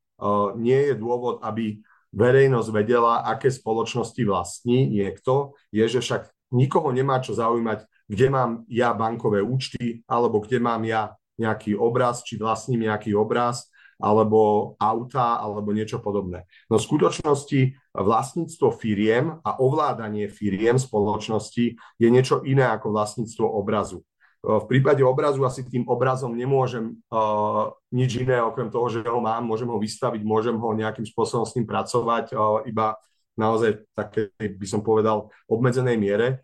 nie 0.56 0.80
je 0.92 0.96
dôvod, 0.96 1.42
aby 1.42 1.82
verejnosť 2.14 2.70
vedela, 2.70 3.26
aké 3.26 3.50
spoločnosti 3.50 4.22
vlastní 4.22 4.86
niekto, 4.86 5.58
je, 5.74 5.82
že 5.90 6.00
však 6.00 6.30
nikoho 6.54 6.94
nemá 6.94 7.18
čo 7.18 7.34
zaujímať, 7.34 7.90
kde 8.06 8.28
mám 8.30 8.62
ja 8.70 8.94
bankové 8.94 9.42
účty, 9.42 10.06
alebo 10.06 10.38
kde 10.46 10.62
mám 10.62 10.86
ja 10.86 11.18
nejaký 11.42 11.74
obraz, 11.74 12.22
či 12.22 12.38
vlastním 12.38 12.86
nejaký 12.86 13.18
obraz, 13.18 13.73
alebo 14.04 14.76
auta, 14.84 15.40
alebo 15.40 15.72
niečo 15.72 16.04
podobné. 16.04 16.44
No 16.68 16.76
v 16.76 16.84
skutočnosti 16.84 17.80
vlastníctvo 17.96 18.68
firiem 18.76 19.40
a 19.40 19.56
ovládanie 19.64 20.28
firiem 20.28 20.76
spoločnosti 20.76 21.80
je 21.80 22.08
niečo 22.12 22.44
iné 22.44 22.68
ako 22.68 22.92
vlastníctvo 22.92 23.48
obrazu. 23.48 24.04
V 24.44 24.68
prípade 24.68 25.00
obrazu 25.08 25.48
asi 25.48 25.64
tým 25.64 25.88
obrazom 25.88 26.36
nemôžem 26.36 27.00
uh, 27.08 27.72
nič 27.96 28.20
iné, 28.20 28.44
okrem 28.44 28.68
toho, 28.68 28.92
že 28.92 29.00
ho 29.08 29.24
mám, 29.24 29.48
môžem 29.48 29.72
ho 29.72 29.80
vystaviť, 29.80 30.20
môžem 30.20 30.60
ho 30.60 30.76
nejakým 30.76 31.08
spôsobom 31.08 31.48
s 31.48 31.56
ním 31.56 31.64
pracovať, 31.64 32.36
uh, 32.36 32.60
iba 32.68 33.00
naozaj 33.40 33.88
také, 33.96 34.36
by 34.36 34.68
som 34.68 34.84
povedal, 34.84 35.32
obmedzenej 35.48 35.96
miere. 35.96 36.44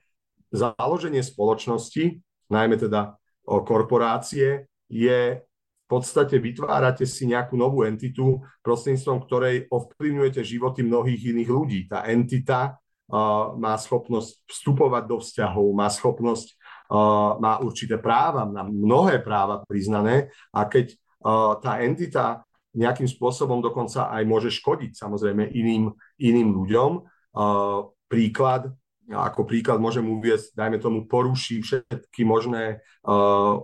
Založenie 0.55 1.19
spoločnosti, 1.19 2.23
najmä 2.47 2.79
teda 2.79 3.19
korporácie, 3.43 4.71
je 4.87 5.43
podstate 5.89 6.37
vytvárate 6.37 7.09
si 7.09 7.25
nejakú 7.25 7.57
novú 7.57 7.81
entitu, 7.81 8.45
prostredníctvom 8.61 9.17
ktorej 9.25 9.65
ovplyvňujete 9.73 10.45
životy 10.45 10.85
mnohých 10.85 11.33
iných 11.33 11.49
ľudí. 11.49 11.79
Tá 11.89 12.05
entita 12.05 12.77
uh, 12.77 13.57
má 13.57 13.73
schopnosť 13.73 14.45
vstupovať 14.45 15.03
do 15.09 15.17
vzťahov, 15.17 15.65
má 15.73 15.89
schopnosť, 15.89 16.47
uh, 16.93 17.41
má 17.41 17.57
určité 17.65 17.97
práva, 17.97 18.45
má 18.45 18.61
mnohé 18.61 19.17
práva 19.25 19.65
priznané 19.65 20.29
a 20.53 20.69
keď 20.69 20.93
uh, 20.93 21.57
tá 21.57 21.81
entita 21.81 22.45
nejakým 22.69 23.09
spôsobom 23.09 23.65
dokonca 23.65 24.13
aj 24.13 24.23
môže 24.29 24.53
škodiť 24.53 24.93
samozrejme 24.93 25.41
iným, 25.57 25.89
iným 26.21 26.53
ľuďom. 26.53 26.91
Príklad, 28.05 28.73
ako 29.09 29.49
príklad 29.49 29.81
môžem 29.81 30.05
uviezť, 30.05 30.53
dajme 30.53 30.77
tomu, 30.77 31.09
poruší 31.09 31.65
všetky 31.65 32.21
možné 32.21 32.85
uh, 33.05 33.57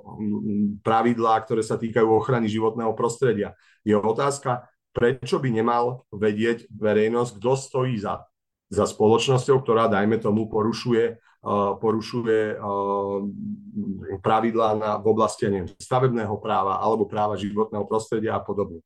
pravidlá, 0.82 1.46
ktoré 1.46 1.62
sa 1.62 1.78
týkajú 1.78 2.08
ochrany 2.10 2.50
životného 2.50 2.98
prostredia. 2.98 3.54
Je 3.86 3.94
otázka, 3.94 4.66
prečo 4.90 5.38
by 5.38 5.50
nemal 5.54 6.10
vedieť 6.10 6.66
verejnosť, 6.74 7.38
kto 7.38 7.52
stojí 7.54 7.96
za, 8.02 8.26
za 8.74 8.90
spoločnosťou, 8.90 9.62
ktorá, 9.62 9.86
dajme 9.86 10.18
tomu, 10.18 10.50
porušuje, 10.50 11.22
uh, 11.46 11.78
porušuje 11.78 12.58
uh, 12.58 13.22
pravidlá 14.26 14.70
na, 14.82 14.90
v 14.98 15.06
oblasti 15.14 15.46
neviem, 15.46 15.70
stavebného 15.78 16.42
práva 16.42 16.82
alebo 16.82 17.06
práva 17.06 17.38
životného 17.38 17.86
prostredia 17.86 18.34
a 18.34 18.42
podobne. 18.42 18.82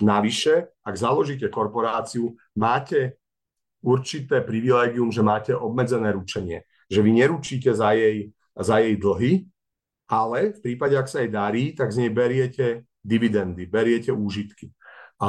Navyše, 0.00 0.80
ak 0.80 0.96
založíte 0.96 1.52
korporáciu, 1.52 2.32
máte 2.56 3.19
určité 3.80 4.44
privilégium, 4.44 5.08
že 5.08 5.24
máte 5.24 5.52
obmedzené 5.56 6.12
ručenie. 6.12 6.64
Že 6.90 7.00
vy 7.00 7.10
neručíte 7.24 7.70
za 7.72 7.96
jej, 7.96 8.32
za 8.56 8.78
jej 8.80 8.94
dlhy, 8.96 9.32
ale 10.10 10.52
v 10.56 10.60
prípade, 10.60 10.98
ak 10.98 11.08
sa 11.08 11.22
jej 11.22 11.30
darí, 11.30 11.72
tak 11.72 11.94
z 11.94 12.06
nej 12.06 12.10
beriete 12.10 12.84
dividendy, 13.00 13.64
beriete 13.70 14.10
úžitky. 14.12 14.74
A, 15.22 15.28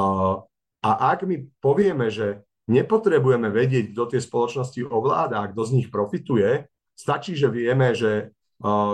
a 0.82 0.90
ak 1.14 1.24
my 1.24 1.48
povieme, 1.62 2.10
že 2.10 2.44
nepotrebujeme 2.68 3.52
vedieť, 3.52 3.94
kto 3.94 4.16
tie 4.16 4.22
spoločnosti 4.24 4.82
ovláda 4.88 5.44
a 5.44 5.50
kto 5.52 5.62
z 5.68 5.72
nich 5.80 5.88
profituje, 5.94 6.66
stačí, 6.96 7.38
že 7.38 7.52
vieme, 7.52 7.94
že 7.96 8.34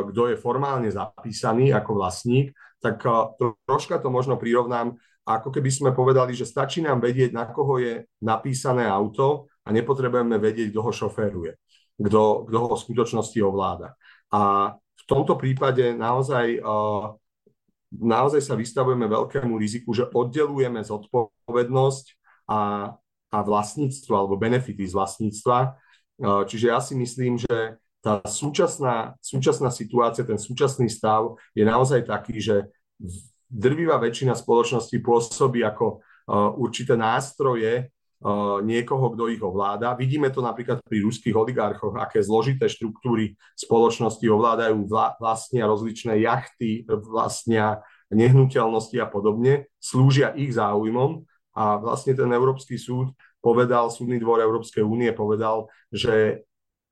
kto 0.08 0.32
je 0.32 0.40
formálne 0.40 0.88
zapísaný 0.88 1.76
ako 1.76 2.00
vlastník, 2.00 2.56
tak 2.80 3.04
troška 3.68 4.00
to 4.00 4.08
možno 4.08 4.40
prirovnám 4.40 4.96
ako 5.28 5.52
keby 5.52 5.68
sme 5.68 5.90
povedali, 5.92 6.32
že 6.32 6.48
stačí 6.48 6.80
nám 6.80 7.04
vedieť, 7.04 7.36
na 7.36 7.52
koho 7.52 7.84
je 7.84 8.08
napísané 8.24 8.88
auto 8.88 9.52
a 9.68 9.76
nepotrebujeme 9.76 10.40
vedieť, 10.40 10.72
kto 10.72 10.80
ho 10.80 10.92
šoféruje, 10.96 11.60
kto, 12.00 12.48
kto 12.48 12.58
ho 12.64 12.68
v 12.72 12.84
skutočnosti 12.88 13.40
ovláda. 13.44 14.00
A 14.32 14.72
v 14.80 15.04
tomto 15.04 15.36
prípade 15.36 15.92
naozaj, 15.92 16.64
uh, 16.64 17.20
naozaj 17.92 18.40
sa 18.40 18.56
vystavujeme 18.56 19.04
veľkému 19.12 19.60
riziku, 19.60 19.92
že 19.92 20.08
oddelujeme 20.08 20.80
zodpovednosť 20.80 22.06
a, 22.48 22.92
a 23.28 23.38
vlastníctvo 23.44 24.14
alebo 24.16 24.40
benefity 24.40 24.88
z 24.88 24.96
vlastníctva. 24.96 25.76
Uh, 26.24 26.48
čiže 26.48 26.72
ja 26.72 26.80
si 26.80 26.96
myslím, 26.96 27.36
že 27.36 27.76
tá 28.00 28.24
súčasná, 28.24 29.20
súčasná 29.20 29.68
situácia, 29.68 30.24
ten 30.24 30.40
súčasný 30.40 30.88
stav 30.88 31.36
je 31.52 31.68
naozaj 31.68 32.08
taký, 32.08 32.40
že 32.40 32.72
drvivá 33.48 33.98
väčšina 33.98 34.36
spoločností 34.36 35.00
pôsobí 35.00 35.64
ako 35.64 36.00
uh, 36.00 36.52
určité 36.60 37.00
nástroje 37.00 37.88
uh, 37.88 38.60
niekoho, 38.62 39.16
kto 39.16 39.32
ich 39.32 39.42
ovláda. 39.42 39.96
Vidíme 39.96 40.28
to 40.30 40.44
napríklad 40.44 40.84
pri 40.84 41.00
ruských 41.04 41.36
oligarchoch, 41.36 41.96
aké 41.96 42.20
zložité 42.20 42.68
štruktúry 42.68 43.40
spoločnosti 43.56 44.24
ovládajú 44.24 44.84
vla, 44.86 45.16
vlastnia 45.18 45.66
rozličné 45.66 46.20
jachty, 46.22 46.84
vlastnia 46.88 47.82
nehnuteľnosti 48.12 48.96
a 49.04 49.08
podobne, 49.08 49.68
slúžia 49.84 50.32
ich 50.36 50.56
záujmom 50.56 51.28
a 51.58 51.76
vlastne 51.82 52.16
ten 52.16 52.30
Európsky 52.32 52.80
súd 52.80 53.12
povedal, 53.44 53.92
súdny 53.92 54.20
dvor 54.20 54.40
Európskej 54.44 54.84
únie 54.84 55.12
povedal, 55.12 55.68
že 55.92 56.44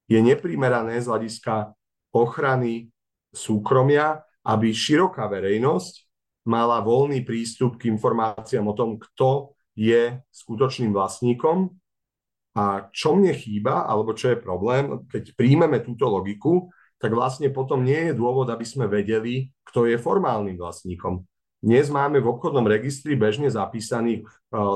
je 0.05 0.19
neprimerané 0.21 1.01
z 1.01 1.09
hľadiska 1.09 1.73
ochrany 2.13 2.93
súkromia, 3.33 4.23
aby 4.45 4.71
široká 4.71 5.25
verejnosť 5.27 6.04
mala 6.45 6.79
voľný 6.79 7.25
prístup 7.25 7.81
k 7.81 7.89
informáciám 7.89 8.69
o 8.69 8.77
tom, 8.77 9.01
kto 9.01 9.57
je 9.73 10.21
skutočným 10.29 10.93
vlastníkom. 10.93 11.73
A 12.55 12.87
čo 12.95 13.17
mne 13.17 13.35
chýba, 13.35 13.83
alebo 13.83 14.15
čo 14.15 14.31
je 14.31 14.39
problém, 14.39 15.03
keď 15.11 15.35
príjmeme 15.35 15.83
túto 15.83 16.07
logiku, 16.07 16.71
tak 16.95 17.11
vlastne 17.11 17.51
potom 17.51 17.83
nie 17.83 18.09
je 18.09 18.13
dôvod, 18.15 18.47
aby 18.47 18.63
sme 18.63 18.87
vedeli, 18.87 19.51
kto 19.67 19.91
je 19.91 19.99
formálnym 19.99 20.55
vlastníkom. 20.55 21.27
Dnes 21.59 21.91
máme 21.91 22.23
v 22.23 22.31
obchodnom 22.31 22.63
registri 22.63 23.19
bežne 23.19 23.51
zapísaných 23.51 24.23
e, 24.23 24.27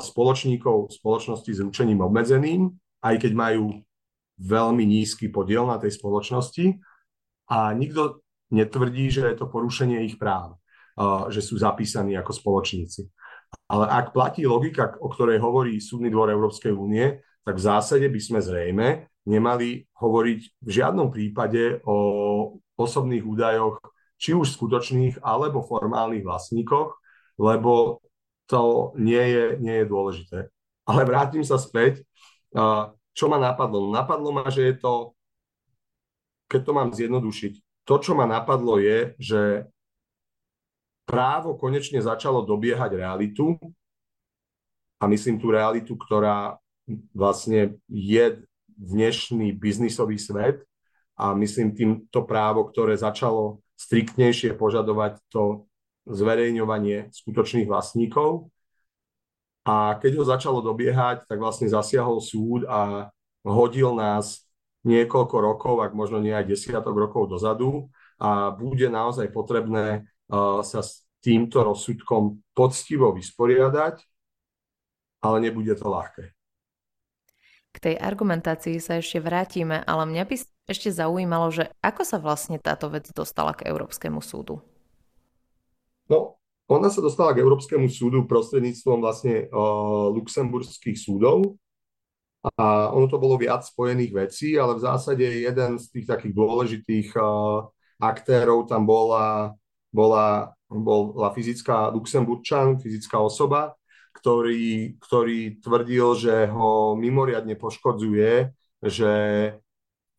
spoločníkov 0.04 0.92
spoločnosti 0.92 1.52
s 1.54 1.64
ručením 1.64 2.04
obmedzeným, 2.04 2.76
aj 3.00 3.16
keď 3.24 3.32
majú 3.38 3.80
veľmi 4.42 4.84
nízky 4.84 5.32
podiel 5.32 5.64
na 5.70 5.80
tej 5.80 5.96
spoločnosti. 5.96 6.82
A 7.48 7.72
nikto 7.78 8.26
netvrdí, 8.52 9.08
že 9.08 9.24
je 9.32 9.38
to 9.40 9.48
porušenie 9.48 10.04
ich 10.04 10.20
práv 10.20 10.59
že 11.32 11.39
sú 11.39 11.56
zapísaní 11.56 12.20
ako 12.20 12.32
spoločníci. 12.36 13.08
Ale 13.72 13.89
ak 13.89 14.13
platí 14.13 14.46
logika, 14.46 14.94
o 15.00 15.10
ktorej 15.10 15.41
hovorí 15.41 15.82
Súdny 15.82 16.12
dvor 16.12 16.29
Európskej 16.29 16.75
únie, 16.75 17.18
tak 17.41 17.58
v 17.58 17.65
zásade 17.65 18.06
by 18.06 18.20
sme 18.22 18.39
zrejme 18.44 18.88
nemali 19.25 19.86
hovoriť 19.98 20.41
v 20.65 20.70
žiadnom 20.70 21.10
prípade 21.13 21.82
o 21.86 21.98
osobných 22.77 23.25
údajoch, 23.25 23.77
či 24.20 24.36
už 24.36 24.58
skutočných 24.58 25.24
alebo 25.24 25.63
formálnych 25.63 26.25
vlastníkoch, 26.25 26.98
lebo 27.39 28.03
to 28.50 28.91
nie 28.98 29.22
je, 29.22 29.46
nie 29.62 29.75
je 29.84 29.86
dôležité. 29.86 30.39
Ale 30.89 31.06
vrátim 31.06 31.46
sa 31.46 31.62
späť. 31.62 32.01
čo 33.13 33.25
ma 33.29 33.38
napadlo? 33.38 33.88
No, 33.88 33.94
napadlo 33.94 34.34
ma, 34.34 34.50
že 34.50 34.74
je 34.74 34.75
to, 34.82 35.13
keď 36.50 36.62
to 36.65 36.72
mám 36.74 36.89
zjednodušiť, 36.91 37.53
to, 37.86 37.96
čo 38.01 38.18
ma 38.18 38.25
napadlo 38.25 38.82
je, 38.82 39.13
že 39.22 39.70
právo 41.10 41.58
konečne 41.58 41.98
začalo 41.98 42.46
dobiehať 42.46 43.01
realitu. 43.01 43.58
A 45.01 45.10
myslím 45.10 45.42
tú 45.42 45.50
realitu, 45.50 45.98
ktorá 45.98 46.62
vlastne 47.18 47.82
je 47.89 48.46
dnešný 48.70 49.58
biznisový 49.58 50.22
svet. 50.22 50.62
A 51.18 51.34
myslím 51.34 51.74
tým 51.74 51.89
to 52.13 52.22
právo, 52.24 52.70
ktoré 52.70 52.94
začalo 52.94 53.66
striktnejšie 53.75 54.54
požadovať 54.54 55.18
to 55.34 55.66
zverejňovanie 56.06 57.10
skutočných 57.10 57.66
vlastníkov. 57.66 58.54
A 59.66 59.98
keď 60.00 60.12
ho 60.22 60.24
začalo 60.24 60.60
dobiehať, 60.62 61.25
tak 61.25 61.38
vlastne 61.42 61.68
zasiahol 61.68 62.24
súd 62.24 62.63
a 62.70 63.12
hodil 63.44 63.98
nás 63.98 64.46
niekoľko 64.88 65.36
rokov, 65.44 65.75
ak 65.84 65.92
možno 65.92 66.24
nie 66.24 66.32
aj 66.32 66.48
desiatok 66.48 66.96
rokov 66.96 67.28
dozadu. 67.28 67.92
A 68.20 68.51
bude 68.51 68.88
naozaj 68.88 69.32
potrebné 69.32 70.08
sa 70.63 70.79
s 70.79 71.03
týmto 71.19 71.65
rozsudkom 71.65 72.39
poctivo 72.55 73.12
vysporiadať, 73.12 74.00
ale 75.19 75.38
nebude 75.43 75.75
to 75.75 75.89
ľahké. 75.89 76.31
K 77.69 77.77
tej 77.77 77.95
argumentácii 78.00 78.81
sa 78.81 78.98
ešte 78.98 79.21
vrátime, 79.21 79.83
ale 79.83 80.07
mňa 80.09 80.24
by 80.25 80.36
ešte 80.69 80.89
zaujímalo, 80.89 81.53
že 81.53 81.69
ako 81.83 82.01
sa 82.07 82.17
vlastne 82.17 82.57
táto 82.57 82.89
vec 82.89 83.09
dostala 83.13 83.53
k 83.53 83.69
Európskemu 83.69 84.24
súdu? 84.24 84.63
No, 86.09 86.41
ona 86.65 86.89
sa 86.89 87.01
dostala 87.01 87.33
k 87.33 87.41
Európskemu 87.45 87.89
súdu 87.89 88.25
prostredníctvom 88.25 88.98
vlastne 89.01 89.50
uh, 89.50 90.09
luxemburských 90.13 90.98
súdov, 90.98 91.59
a 92.39 92.95
ono 92.95 93.12
to 93.12 93.19
bolo 93.19 93.36
viac 93.36 93.67
spojených 93.67 94.15
vecí, 94.15 94.55
ale 94.55 94.79
v 94.79 94.86
zásade 94.88 95.27
jeden 95.27 95.75
z 95.75 95.86
tých 95.91 96.07
takých 96.07 96.31
dôležitých 96.31 97.07
uh, 97.19 97.67
aktérov 98.00 98.63
tam 98.63 98.88
bola, 98.88 99.59
bola, 99.89 100.53
bola 100.69 101.29
fyzická 101.34 101.89
Luxemburčan, 101.89 102.77
fyzická 102.77 103.19
osoba, 103.19 103.74
ktorý, 104.13 105.00
ktorý 105.00 105.62
tvrdil, 105.63 106.08
že 106.17 106.36
ho 106.50 106.93
mimoriadne 106.98 107.55
poškodzuje, 107.55 108.51
že 108.84 109.13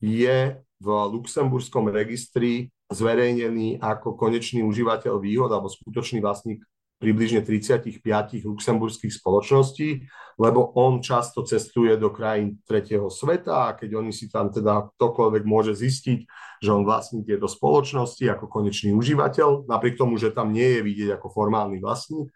je 0.01 0.39
v 0.81 0.89
luxemburskom 0.89 1.93
registri 1.93 2.73
zverejnený 2.89 3.79
ako 3.79 4.17
konečný 4.17 4.65
užívateľ 4.65 5.21
výhod 5.21 5.53
alebo 5.53 5.69
skutočný 5.69 6.25
vlastník 6.25 6.65
približne 7.01 7.41
35 7.41 8.05
luxemburských 8.45 9.09
spoločností, 9.09 10.05
lebo 10.37 10.77
on 10.77 11.01
často 11.01 11.41
cestuje 11.49 11.97
do 11.97 12.13
krajín 12.13 12.61
tretieho 12.69 13.09
sveta 13.09 13.73
a 13.73 13.75
keď 13.75 14.05
oni 14.05 14.13
si 14.13 14.29
tam 14.29 14.53
teda 14.53 14.93
ktokoľvek 15.01 15.43
môže 15.49 15.73
zistiť, 15.73 16.29
že 16.61 16.71
on 16.71 16.85
vlastní 16.85 17.25
tieto 17.25 17.49
spoločnosti 17.49 18.21
ako 18.29 18.53
konečný 18.53 18.93
užívateľ, 18.93 19.65
napriek 19.65 19.97
tomu, 19.97 20.21
že 20.21 20.29
tam 20.29 20.53
nie 20.53 20.77
je 20.77 20.81
vidieť 20.85 21.17
ako 21.17 21.33
formálny 21.33 21.81
vlastník, 21.81 22.29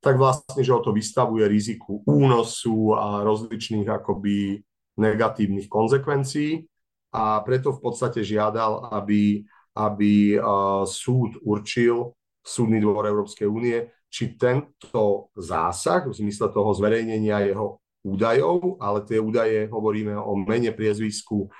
tak 0.00 0.16
vlastne, 0.16 0.64
že 0.64 0.72
o 0.72 0.80
to 0.80 0.96
vystavuje 0.96 1.44
riziku 1.44 2.00
únosu 2.08 2.96
a 2.96 3.20
rozličných 3.20 3.84
akoby 3.84 4.64
negatívnych 4.96 5.68
konsekvencií 5.68 6.64
a 7.12 7.44
preto 7.44 7.76
v 7.76 7.80
podstate 7.84 8.24
žiadal, 8.24 8.96
aby, 8.96 9.44
aby 9.76 10.40
uh, 10.40 10.88
súd 10.88 11.36
určil, 11.44 12.16
súdny 12.40 12.80
dvor 12.80 13.04
Európskej 13.06 13.46
únie, 13.46 13.88
či 14.10 14.34
tento 14.34 15.30
zásah 15.38 16.08
v 16.08 16.16
zmysle 16.16 16.50
toho 16.50 16.74
zverejnenia 16.74 17.46
jeho 17.46 17.78
údajov, 18.00 18.80
ale 18.80 19.04
tie 19.04 19.20
údaje 19.20 19.68
hovoríme 19.68 20.16
o 20.16 20.32
mene, 20.34 20.72
priezvisku, 20.72 21.52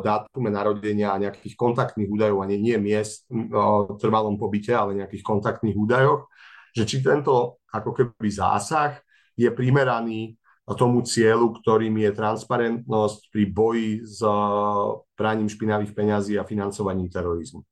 dátume 0.00 0.48
narodenia 0.48 1.10
a 1.10 1.20
nejakých 1.20 1.58
kontaktných 1.58 2.06
údajov, 2.06 2.38
a 2.40 2.46
nie, 2.46 2.62
nie 2.62 2.78
miest, 2.78 3.26
uh, 3.28 3.90
trvalom 3.98 4.38
pobyte, 4.38 4.70
ale 4.70 4.94
nejakých 4.94 5.26
kontaktných 5.26 5.74
údajoch, 5.74 6.30
že 6.70 6.86
či 6.86 7.02
tento 7.02 7.58
ako 7.74 7.90
keby 7.92 8.28
zásah 8.30 9.00
je 9.34 9.50
primeraný 9.50 10.38
tomu 10.78 11.02
cieľu, 11.02 11.54
ktorým 11.58 11.98
je 11.98 12.10
transparentnosť 12.14 13.30
pri 13.30 13.44
boji 13.50 13.90
s 14.06 14.18
praním 15.18 15.50
špinavých 15.50 15.94
peňazí 15.94 16.34
a 16.38 16.46
financovaním 16.46 17.10
terorizmu. 17.10 17.62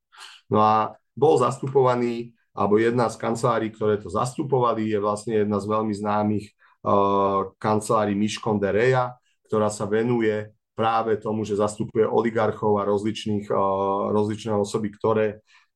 No 0.50 0.58
a 0.62 0.94
bol 1.14 1.38
zastupovaný, 1.38 2.33
alebo 2.54 2.78
jedna 2.78 3.10
z 3.10 3.18
kancelárií, 3.18 3.74
ktoré 3.74 3.98
to 3.98 4.06
zastupovali, 4.06 4.86
je 4.86 5.02
vlastne 5.02 5.42
jedna 5.42 5.58
z 5.58 5.66
veľmi 5.66 5.90
známych 5.90 6.46
uh, 6.86 7.50
kancelárií 7.58 8.14
Miškon 8.14 8.62
de 8.62 8.70
Reja, 8.70 9.04
ktorá 9.50 9.66
sa 9.74 9.90
venuje 9.90 10.54
práve 10.78 11.18
tomu, 11.18 11.42
že 11.42 11.58
zastupuje 11.58 12.06
oligarchov 12.06 12.78
a 12.78 12.86
rozličných, 12.86 13.50
uh, 13.50 14.14
rozličné 14.14 14.54
osoby, 14.54 14.94
ktoré 14.94 15.26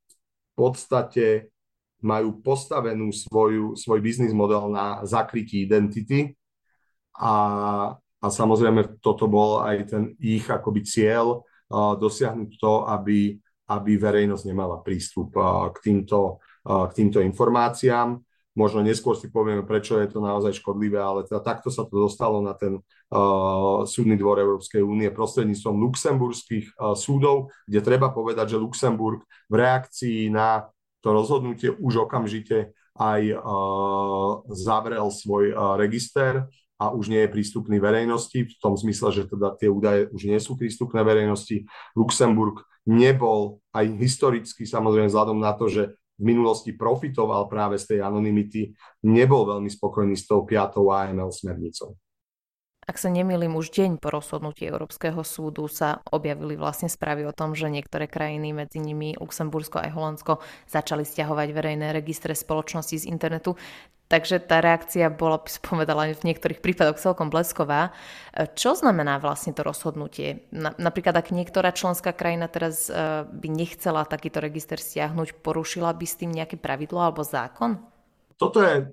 v 0.07 0.55
podstate 0.55 1.51
majú 1.99 2.39
postavenú 2.39 3.11
svoju, 3.11 3.75
svoj 3.75 3.99
biznis 3.99 4.31
model 4.31 4.71
na 4.71 5.03
zakrytí 5.03 5.67
identity. 5.67 6.39
A, 7.19 7.35
a 7.99 8.27
samozrejme 8.31 9.03
toto 9.03 9.27
bol 9.27 9.67
aj 9.67 9.77
ten 9.91 10.03
ich 10.23 10.47
akoby 10.47 10.87
cieľ 10.87 11.43
uh, 11.43 11.99
dosiahnuť 11.99 12.51
to, 12.55 12.87
aby 12.87 13.43
aby 13.69 14.01
verejnosť 14.01 14.45
nemala 14.49 14.81
prístup 14.81 15.37
k 15.37 15.77
týmto, 15.85 16.41
k 16.69 16.93
týmto 16.93 17.25
informáciám. 17.25 18.21
Možno 18.59 18.83
neskôr 18.83 19.15
si 19.15 19.31
povieme, 19.31 19.63
prečo 19.63 20.03
je 20.03 20.11
to 20.11 20.19
naozaj 20.19 20.51
škodlivé, 20.59 20.99
ale 20.99 21.23
teda 21.23 21.39
takto 21.41 21.71
sa 21.71 21.87
to 21.87 21.95
dostalo 21.95 22.43
na 22.43 22.59
ten 22.59 22.83
uh, 22.83 23.87
súdny 23.87 24.19
dvor 24.19 24.43
Európskej 24.43 24.83
únie 24.83 25.15
prostredníctvom 25.15 25.79
luxemburských 25.79 26.75
uh, 26.75 26.99
súdov, 26.99 27.55
kde 27.71 27.87
treba 27.87 28.11
povedať, 28.11 28.59
že 28.59 28.63
Luxemburg 28.63 29.23
v 29.47 29.55
reakcii 29.63 30.35
na 30.35 30.67
to 30.99 31.15
rozhodnutie 31.15 31.71
už 31.71 32.11
okamžite 32.11 32.75
aj 32.99 33.23
uh, 33.31 34.43
zavrel 34.51 35.07
svoj 35.07 35.55
uh, 35.55 35.79
register 35.79 36.51
a 36.83 36.91
už 36.91 37.15
nie 37.15 37.23
je 37.23 37.31
prístupný 37.31 37.79
verejnosti, 37.79 38.43
v 38.43 38.59
tom 38.59 38.75
zmysle, 38.75 39.15
že 39.15 39.31
teda 39.31 39.55
tie 39.55 39.71
údaje 39.71 40.11
už 40.11 40.27
nie 40.27 40.39
sú 40.43 40.59
prístupné 40.59 41.07
verejnosti. 41.07 41.63
Luxemburg 41.95 42.67
nebol 42.91 43.63
aj 43.71 43.87
historicky, 44.03 44.67
samozrejme 44.67 45.07
vzhľadom 45.07 45.39
na 45.39 45.55
to, 45.55 45.71
že 45.71 45.95
v 46.19 46.23
minulosti 46.27 46.75
profitoval 46.75 47.47
práve 47.47 47.79
z 47.79 47.95
tej 47.95 48.01
anonymity, 48.03 48.75
nebol 49.07 49.47
veľmi 49.47 49.71
spokojný 49.71 50.19
s 50.19 50.27
tou 50.27 50.43
5. 50.43 50.75
AML 50.75 51.31
smernicou. 51.31 51.95
Ak 52.89 52.97
sa 52.97 53.13
nemýlim, 53.13 53.53
už 53.53 53.69
deň 53.69 54.01
po 54.01 54.09
rozhodnutí 54.09 54.65
Európskeho 54.65 55.21
súdu 55.21 55.69
sa 55.69 56.01
objavili 56.09 56.57
vlastne 56.57 56.89
správy 56.89 57.29
o 57.29 57.37
tom, 57.37 57.53
že 57.53 57.69
niektoré 57.69 58.09
krajiny, 58.09 58.57
medzi 58.57 58.81
nimi 58.81 59.13
Luxembursko 59.13 59.77
a 59.77 59.93
Holandsko, 59.93 60.41
začali 60.65 61.05
stiahovať 61.05 61.53
verejné 61.53 61.93
registre 61.93 62.33
spoločnosti 62.33 62.97
z 62.97 63.05
internetu. 63.05 63.61
Takže 64.09 64.41
tá 64.41 64.65
reakcia 64.65 65.13
bola, 65.13 65.37
by 65.37 65.51
som 65.53 65.63
povedala, 65.69 66.09
v 66.17 66.33
niektorých 66.33 66.65
prípadoch 66.65 66.97
celkom 66.97 67.29
blesková. 67.29 67.93
Čo 68.57 68.73
znamená 68.73 69.21
vlastne 69.21 69.53
to 69.53 69.61
rozhodnutie? 69.69 70.49
Napríklad, 70.57 71.13
ak 71.13 71.29
niektorá 71.29 71.77
členská 71.77 72.17
krajina 72.17 72.49
teraz 72.49 72.89
e, 72.89 73.29
by 73.29 73.49
nechcela 73.53 74.09
takýto 74.09 74.41
register 74.41 74.81
stiahnuť, 74.81 75.45
porušila 75.45 75.93
by 75.93 76.07
s 76.09 76.25
tým 76.25 76.33
nejaké 76.33 76.57
pravidlo 76.57 77.05
alebo 77.05 77.21
zákon? 77.21 77.85
Toto 78.41 78.65
je 78.65 78.89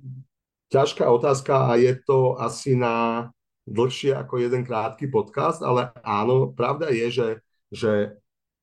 ťažká 0.76 1.08
otázka 1.08 1.72
a 1.72 1.80
je 1.80 1.96
to 2.04 2.36
asi 2.36 2.76
na 2.76 3.32
dlhšie 3.66 4.14
ako 4.14 4.38
jeden 4.42 4.62
krátky 4.62 5.10
podcast, 5.10 5.66
ale 5.66 5.90
áno, 6.06 6.54
pravda 6.54 6.94
je, 6.94 7.08
že, 7.10 7.30
že 7.74 7.92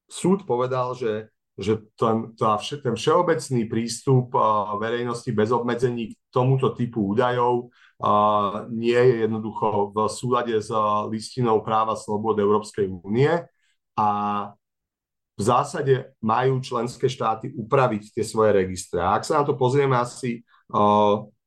súd 0.06 0.46
povedal, 0.46 0.94
že, 0.94 1.30
že 1.58 1.82
ten, 1.98 2.32
ten 2.38 2.94
všeobecný 2.94 3.62
prístup 3.66 4.32
verejnosti 4.78 5.30
bez 5.34 5.50
obmedzení 5.50 6.14
k 6.14 6.14
tomuto 6.30 6.70
typu 6.72 7.12
údajov 7.12 7.70
nie 8.70 8.98
je 8.98 9.14
jednoducho 9.26 9.94
v 9.94 9.98
súlade 10.10 10.54
s 10.58 10.70
listinou 11.06 11.62
práva 11.62 11.94
slobod 11.94 12.34
Európskej 12.34 12.90
únie 12.90 13.30
a 13.94 14.08
v 15.32 15.42
zásade 15.42 16.12
majú 16.20 16.60
členské 16.60 17.08
štáty 17.08 17.54
upraviť 17.56 18.12
tie 18.12 18.24
svoje 18.26 18.52
registre. 18.52 19.00
A 19.00 19.16
ak 19.16 19.24
sa 19.24 19.40
na 19.40 19.44
to 19.46 19.54
pozrieme 19.56 19.96
asi 19.96 20.42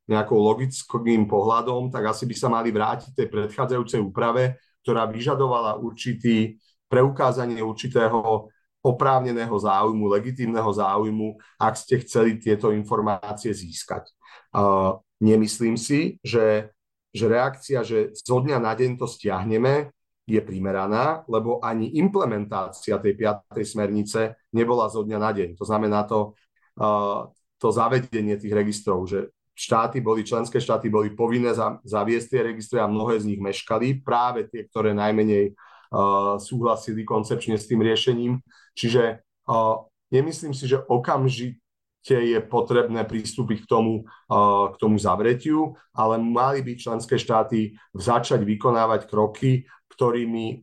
nejakou 0.06 0.38
logickým 0.38 1.26
pohľadom, 1.26 1.90
tak 1.90 2.14
asi 2.14 2.24
by 2.30 2.34
sa 2.38 2.48
mali 2.48 2.70
vrátiť 2.70 3.10
tej 3.12 3.26
predchádzajúcej 3.26 4.00
úprave, 4.02 4.62
ktorá 4.86 5.10
vyžadovala 5.10 5.82
určitý 5.82 6.62
preukázanie 6.86 7.58
určitého 7.58 8.46
oprávneného 8.86 9.56
záujmu, 9.58 10.06
legitímneho 10.06 10.70
záujmu, 10.70 11.34
ak 11.58 11.74
ste 11.74 11.98
chceli 12.06 12.38
tieto 12.38 12.70
informácie 12.70 13.50
získať. 13.50 14.06
Uh, 14.54 15.02
nemyslím 15.18 15.74
si, 15.74 16.22
že, 16.22 16.70
že 17.10 17.26
reakcia, 17.26 17.82
že 17.82 18.14
zo 18.14 18.38
dňa 18.38 18.62
na 18.62 18.72
deň 18.78 18.94
to 18.94 19.10
stiahneme, 19.10 19.90
je 20.26 20.42
primeraná, 20.42 21.22
lebo 21.30 21.62
ani 21.62 21.98
implementácia 22.02 22.98
tej 22.98 23.14
piatej 23.14 23.62
smernice 23.62 24.34
nebola 24.50 24.90
zo 24.90 25.06
dňa 25.06 25.18
na 25.22 25.30
deň. 25.30 25.54
To 25.54 25.64
znamená 25.66 26.02
to, 26.06 26.34
uh, 26.82 27.30
to 27.58 27.70
zavedenie 27.70 28.34
tých 28.38 28.54
registrov, 28.54 29.06
že 29.06 29.34
štáty 29.56 30.04
boli, 30.04 30.20
členské 30.20 30.60
štáty 30.60 30.92
boli 30.92 31.16
povinné 31.16 31.56
zaviesť 31.82 32.26
tie 32.28 32.40
registre 32.52 32.78
a 32.78 32.86
mnohé 32.86 33.16
z 33.16 33.32
nich 33.32 33.40
meškali, 33.40 34.04
práve 34.04 34.44
tie, 34.52 34.68
ktoré 34.68 34.92
najmenej 34.92 35.56
uh, 35.56 36.36
súhlasili 36.36 37.08
koncepčne 37.08 37.56
s 37.56 37.64
tým 37.64 37.80
riešením. 37.80 38.44
Čiže 38.76 39.24
uh, 39.48 39.80
nemyslím 40.12 40.52
si, 40.52 40.68
že 40.68 40.84
okamžite 40.84 41.56
je 42.04 42.38
potrebné 42.44 43.08
pristúpiť 43.08 43.64
k 43.64 43.66
tomu, 43.66 44.04
uh, 44.04 44.70
k 44.70 44.76
tomu 44.76 45.00
zavretiu, 45.00 45.72
ale 45.96 46.20
mali 46.20 46.60
by 46.60 46.76
členské 46.76 47.16
štáty 47.16 47.80
začať 47.96 48.44
vykonávať 48.44 49.08
kroky, 49.08 49.64
ktorými, 49.96 50.60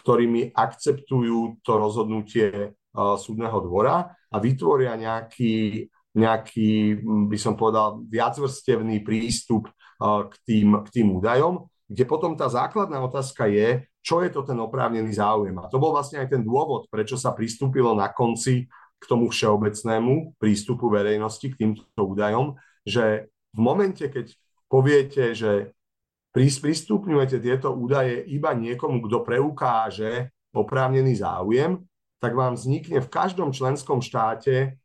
ktorými 0.00 0.56
akceptujú 0.56 1.60
to 1.60 1.72
rozhodnutie 1.76 2.72
uh, 2.72 3.20
súdneho 3.20 3.60
dvora 3.60 4.16
a 4.32 4.36
vytvoria 4.40 4.96
nejaký 4.96 5.86
nejaký, 6.14 7.02
by 7.02 7.38
som 7.38 7.58
povedal, 7.58 8.02
viacvrstevný 8.06 9.02
prístup 9.02 9.66
k 10.00 10.34
tým, 10.46 10.78
k 10.86 10.88
tým 10.90 11.18
údajom, 11.18 11.66
kde 11.90 12.04
potom 12.06 12.38
tá 12.38 12.46
základná 12.48 13.02
otázka 13.02 13.50
je, 13.50 13.84
čo 14.04 14.22
je 14.22 14.30
to 14.30 14.46
ten 14.46 14.56
oprávnený 14.56 15.16
záujem. 15.16 15.56
A 15.58 15.68
to 15.68 15.82
bol 15.82 15.92
vlastne 15.92 16.22
aj 16.22 16.32
ten 16.32 16.42
dôvod, 16.44 16.86
prečo 16.88 17.18
sa 17.18 17.34
pristúpilo 17.34 17.92
na 17.96 18.12
konci 18.12 18.70
k 19.00 19.04
tomu 19.04 19.28
všeobecnému 19.28 20.38
prístupu 20.40 20.88
verejnosti 20.88 21.44
k 21.50 21.58
týmto 21.60 22.00
údajom, 22.00 22.56
že 22.84 23.28
v 23.52 23.58
momente, 23.60 24.06
keď 24.08 24.32
poviete, 24.68 25.36
že 25.36 25.76
pristupňujete 26.34 27.38
tieto 27.38 27.70
údaje 27.72 28.26
iba 28.26 28.50
niekomu, 28.52 29.06
kto 29.06 29.22
preukáže 29.22 30.34
oprávnený 30.50 31.22
záujem, 31.22 31.78
tak 32.18 32.32
vám 32.34 32.56
vznikne 32.56 32.98
v 33.04 33.12
každom 33.12 33.52
členskom 33.52 34.00
štáte 34.00 34.80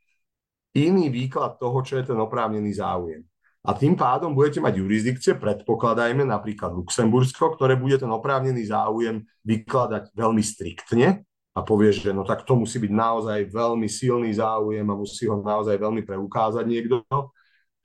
iný 0.75 1.09
výklad 1.09 1.57
toho, 1.57 1.81
čo 1.81 1.97
je 1.97 2.13
ten 2.13 2.17
oprávnený 2.19 2.77
záujem. 2.77 3.25
A 3.59 3.75
tým 3.75 3.99
pádom 3.99 4.31
budete 4.31 4.63
mať 4.63 4.79
jurisdikcie, 4.79 5.35
predpokladajme 5.35 6.23
napríklad 6.23 6.71
Luxembursko, 6.71 7.59
ktoré 7.59 7.75
bude 7.75 7.99
ten 7.99 8.07
oprávnený 8.07 8.71
záujem 8.71 9.27
vykladať 9.43 10.15
veľmi 10.15 10.39
striktne 10.39 11.27
a 11.51 11.59
povie, 11.59 11.91
že 11.91 12.15
no 12.15 12.23
tak 12.23 12.47
to 12.47 12.55
musí 12.55 12.79
byť 12.79 12.91
naozaj 12.93 13.39
veľmi 13.51 13.87
silný 13.91 14.31
záujem 14.31 14.87
a 14.87 14.95
musí 14.95 15.27
ho 15.27 15.43
naozaj 15.43 15.75
veľmi 15.75 16.07
preukázať 16.07 16.63
niekto. 16.63 17.03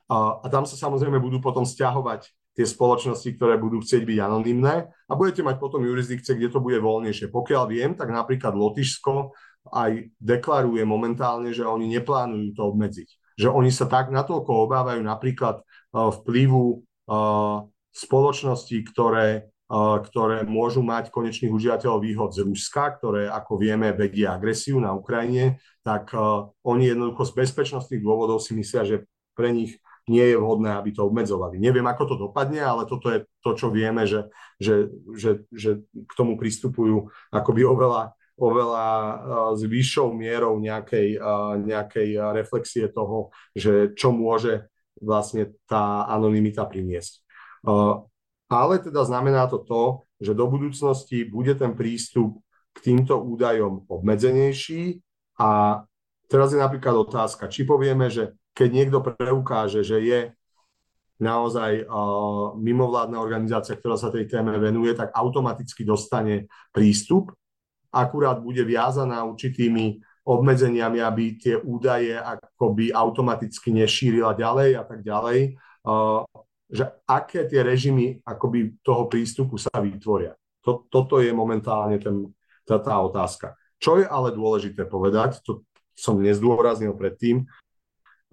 A, 0.07 0.39
a 0.41 0.47
tam 0.47 0.63
sa 0.63 0.79
samozrejme 0.79 1.19
budú 1.19 1.43
potom 1.43 1.67
stiahovať 1.67 2.31
tie 2.55 2.63
spoločnosti, 2.63 3.35
ktoré 3.35 3.59
budú 3.59 3.83
chcieť 3.83 4.07
byť 4.07 4.19
anonimné 4.23 4.87
a 4.87 5.13
budete 5.19 5.43
mať 5.43 5.59
potom 5.59 5.83
jurisdikcie, 5.83 6.39
kde 6.39 6.55
to 6.55 6.63
bude 6.63 6.79
voľnejšie. 6.79 7.35
Pokiaľ 7.35 7.65
viem, 7.67 7.99
tak 7.99 8.15
napríklad 8.15 8.55
Lotyšsko 8.55 9.35
aj 9.73 10.13
deklaruje 10.21 10.85
momentálne, 10.85 11.55
že 11.55 11.65
oni 11.65 11.89
neplánujú 11.89 12.53
to 12.53 12.63
obmedziť. 12.69 13.09
Že 13.41 13.49
oni 13.51 13.71
sa 13.73 13.89
tak 13.89 14.13
natoľko 14.13 14.69
obávajú 14.69 15.01
napríklad 15.01 15.65
uh, 15.65 16.13
vplyvu 16.13 16.85
uh, 17.09 17.65
spoločností, 17.95 18.85
ktoré, 18.93 19.49
uh, 19.73 19.99
ktoré 20.05 20.45
môžu 20.45 20.85
mať 20.85 21.09
konečných 21.09 21.51
užívateľov 21.51 22.01
výhod 22.05 22.31
z 22.37 22.45
Ruska, 22.45 22.95
ktoré, 23.01 23.27
ako 23.33 23.57
vieme, 23.57 23.91
vedia 23.97 24.37
agresiu 24.37 24.79
na 24.79 24.93
Ukrajine, 24.93 25.59
tak 25.85 26.17
oni 26.65 26.97
jednoducho 26.97 27.29
z 27.29 27.33
bezpečnostných 27.45 28.01
dôvodov 28.01 28.41
si 28.41 28.57
myslia, 28.57 28.89
že 28.89 28.97
pre 29.37 29.53
nich 29.53 29.77
nie 30.09 30.25
je 30.33 30.37
vhodné, 30.37 30.77
aby 30.77 30.93
to 30.93 31.05
obmedzovali. 31.09 31.57
Neviem, 31.57 31.85
ako 31.89 32.03
to 32.05 32.17
dopadne, 32.29 32.61
ale 32.61 32.85
toto 32.85 33.09
je 33.09 33.25
to, 33.41 33.57
čo 33.57 33.73
vieme, 33.73 34.05
že, 34.05 34.29
že, 34.61 34.93
že, 35.17 35.31
že 35.49 35.71
k 35.85 36.13
tomu 36.13 36.37
pristupujú 36.37 37.09
akoby 37.33 37.65
oveľa 37.65 38.13
oveľa 38.35 38.89
s 39.55 39.63
vyššou 39.63 40.11
mierou 40.11 40.59
nejakej, 40.59 41.23
nejakej 41.63 42.09
reflexie 42.35 42.91
toho, 42.91 43.31
že 43.55 43.95
čo 43.95 44.11
môže 44.11 44.67
vlastne 44.99 45.55
tá 45.71 46.07
anonimita 46.11 46.67
priniesť. 46.67 47.23
Ale 48.51 48.75
teda 48.83 49.07
znamená 49.07 49.47
to 49.47 49.63
to, 49.63 49.83
že 50.19 50.35
do 50.35 50.47
budúcnosti 50.51 51.27
bude 51.27 51.55
ten 51.55 51.75
prístup 51.75 52.43
k 52.75 52.79
týmto 52.91 53.23
údajom 53.23 53.87
obmedzenejší 53.87 54.99
a 55.39 55.83
teraz 56.27 56.51
je 56.51 56.59
napríklad 56.59 57.07
otázka, 57.07 57.47
či 57.47 57.63
povieme, 57.63 58.11
že 58.11 58.35
keď 58.55 58.69
niekto 58.71 58.99
preukáže, 59.03 59.83
že 59.83 59.99
je 60.03 60.21
naozaj 61.23 61.87
uh, 61.87 62.59
mimovládna 62.59 63.23
organizácia, 63.23 63.79
ktorá 63.79 63.95
sa 63.95 64.11
tej 64.11 64.27
téme 64.27 64.59
venuje, 64.59 64.95
tak 64.99 65.15
automaticky 65.15 65.87
dostane 65.87 66.51
prístup 66.75 67.31
akurát 67.95 68.43
bude 68.43 68.67
viazaná 68.67 69.23
určitými 69.23 70.03
obmedzeniami, 70.27 70.99
aby 70.99 71.39
tie 71.39 71.55
údaje 71.55 72.19
akoby 72.19 72.91
automaticky 72.91 73.71
nešírila 73.71 74.35
ďalej 74.35 74.71
a 74.81 74.83
tak 74.83 75.07
ďalej, 75.07 75.55
že 76.67 76.85
aké 77.07 77.47
tie 77.47 77.61
režimy 77.63 78.25
akoby 78.25 78.81
toho 78.83 79.07
prístupu 79.07 79.61
sa 79.61 79.71
vytvoria. 79.79 80.35
Toto 80.65 81.21
je 81.21 81.29
momentálne 81.31 82.01
ten, 82.01 82.33
tá, 82.65 82.81
tá 82.81 82.99
otázka. 83.05 83.55
Čo 83.77 84.01
je 84.01 84.09
ale 84.09 84.33
dôležité 84.33 84.89
povedať, 84.89 85.45
to 85.45 85.63
som 85.93 86.17
nezdôraznil 86.19 86.97
predtým, 86.97 87.45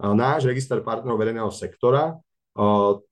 náš 0.00 0.48
register 0.48 0.80
partnerov 0.80 1.20
verejného 1.20 1.52
sektora 1.52 2.18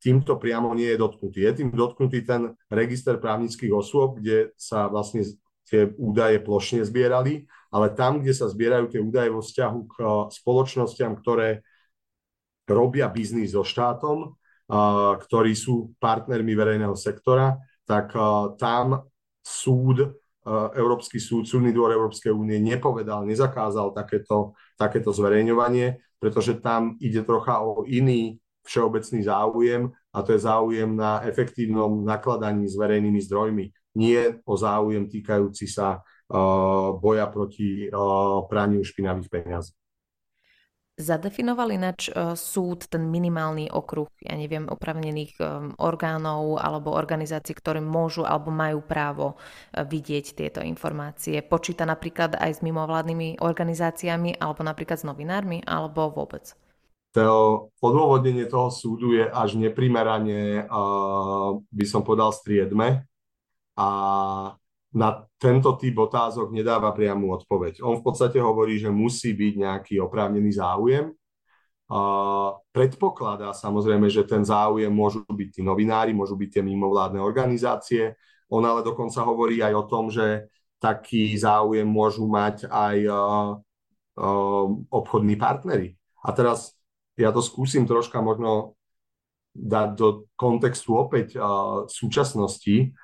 týmto 0.00 0.36
priamo 0.36 0.72
nie 0.76 0.92
je 0.92 1.00
dotknutý. 1.00 1.38
Je 1.48 1.52
tým 1.64 1.70
dotknutý 1.72 2.24
ten 2.28 2.56
register 2.68 3.16
právnických 3.16 3.72
osôb, 3.72 4.20
kde 4.20 4.52
sa 4.56 4.88
vlastne 4.88 5.24
tie 5.70 5.86
údaje 5.94 6.42
plošne 6.42 6.82
zbierali, 6.82 7.46
ale 7.70 7.94
tam, 7.94 8.18
kde 8.18 8.34
sa 8.34 8.50
zbierajú 8.50 8.90
tie 8.90 8.98
údaje 8.98 9.30
vo 9.30 9.38
vzťahu 9.38 9.80
k 9.86 9.94
spoločnostiam, 10.34 11.14
ktoré 11.14 11.62
robia 12.66 13.06
biznis 13.06 13.54
so 13.54 13.62
štátom, 13.62 14.34
ktorí 15.18 15.54
sú 15.54 15.94
partnermi 16.02 16.54
verejného 16.54 16.94
sektora, 16.98 17.58
tak 17.86 18.14
tam 18.58 19.06
súd, 19.42 20.18
Európsky 20.74 21.18
súd, 21.18 21.46
súdny 21.46 21.70
dvor 21.70 21.94
Európskej 21.94 22.30
únie 22.34 22.58
nepovedal, 22.58 23.26
nezakázal 23.26 23.94
takéto, 23.94 24.58
takéto 24.78 25.10
zverejňovanie, 25.14 25.98
pretože 26.18 26.58
tam 26.58 26.98
ide 26.98 27.22
trocha 27.22 27.62
o 27.62 27.86
iný 27.86 28.38
všeobecný 28.66 29.20
záujem 29.26 29.82
a 30.14 30.18
to 30.22 30.34
je 30.34 30.40
záujem 30.46 30.90
na 30.94 31.22
efektívnom 31.26 32.06
nakladaní 32.06 32.68
s 32.70 32.78
verejnými 32.78 33.20
zdrojmi 33.24 33.64
nie 33.98 34.38
o 34.46 34.54
záujem 34.54 35.10
týkajúci 35.10 35.66
sa 35.66 35.98
uh, 35.98 36.94
boja 36.94 37.26
proti 37.26 37.90
uh, 37.90 38.46
praniu 38.46 38.84
špinavých 38.86 39.30
peniazí. 39.30 39.72
Zadefinoval 41.00 41.72
ináč 41.72 42.12
uh, 42.12 42.36
súd 42.36 42.84
ten 42.92 43.08
minimálny 43.08 43.72
okruh, 43.72 44.12
ja 44.20 44.36
neviem, 44.36 44.68
opravnených 44.68 45.40
orgánov 45.80 46.60
alebo 46.60 46.92
organizácií, 46.92 47.56
ktoré 47.56 47.80
môžu 47.80 48.28
alebo 48.28 48.52
majú 48.52 48.84
právo 48.84 49.40
vidieť 49.72 50.36
tieto 50.36 50.60
informácie. 50.60 51.40
Počíta 51.40 51.88
napríklad 51.88 52.36
aj 52.36 52.50
s 52.52 52.60
mimovládnymi 52.60 53.40
organizáciami 53.40 54.36
alebo 54.36 54.60
napríklad 54.60 55.00
s 55.00 55.08
novinármi 55.08 55.64
alebo 55.64 56.12
vôbec? 56.12 56.52
To 57.16 57.72
odôvodnenie 57.82 58.46
toho 58.46 58.70
súdu 58.70 59.18
je 59.18 59.26
až 59.26 59.58
neprimerane, 59.58 60.62
by 61.58 61.84
som 61.88 62.06
povedal, 62.06 62.30
striedme, 62.30 63.02
a 63.76 63.88
na 64.90 65.08
tento 65.38 65.78
typ 65.78 65.94
otázok 65.94 66.50
nedáva 66.50 66.90
priamu 66.90 67.30
odpoveď. 67.38 67.78
On 67.86 67.94
v 67.94 68.04
podstate 68.04 68.42
hovorí, 68.42 68.74
že 68.82 68.90
musí 68.90 69.30
byť 69.38 69.54
nejaký 69.54 69.94
oprávnený 70.02 70.50
záujem. 70.58 71.14
A 71.90 72.00
predpokladá 72.70 73.50
samozrejme, 73.50 74.06
že 74.10 74.22
ten 74.22 74.46
záujem 74.46 74.90
môžu 74.90 75.26
byť 75.26 75.58
tí 75.58 75.62
novinári, 75.62 76.14
môžu 76.14 76.38
byť 76.38 76.58
tie 76.58 76.62
mimovládne 76.62 77.18
organizácie. 77.22 78.14
On 78.50 78.62
ale 78.62 78.82
dokonca 78.82 79.22
hovorí 79.22 79.62
aj 79.62 79.74
o 79.74 79.84
tom, 79.86 80.10
že 80.10 80.50
taký 80.82 81.34
záujem 81.38 81.86
môžu 81.86 82.26
mať 82.26 82.66
aj 82.66 82.96
uh, 83.06 83.14
uh, 84.18 84.66
obchodní 84.90 85.38
partnery. 85.38 85.94
A 86.22 86.34
teraz 86.34 86.74
ja 87.14 87.30
to 87.30 87.42
skúsim 87.42 87.86
troška 87.86 88.18
možno 88.22 88.74
dať 89.54 89.88
do 89.98 90.08
kontextu 90.34 90.94
opäť 90.94 91.38
uh, 91.38 91.86
súčasnosti. 91.90 92.94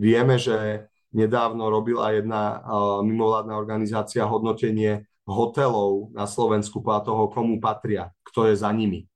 Vieme, 0.00 0.36
že 0.40 0.88
nedávno 1.10 1.68
robila 1.68 2.14
jedna 2.14 2.62
mimovládna 3.02 3.58
organizácia 3.58 4.24
hodnotenie 4.24 5.04
hotelov 5.26 6.14
na 6.14 6.24
Slovensku 6.24 6.80
podľa 6.80 7.02
toho, 7.06 7.22
komu 7.30 7.58
patria, 7.58 8.14
kto 8.26 8.50
je 8.50 8.54
za 8.58 8.70
nimi. 8.70 9.06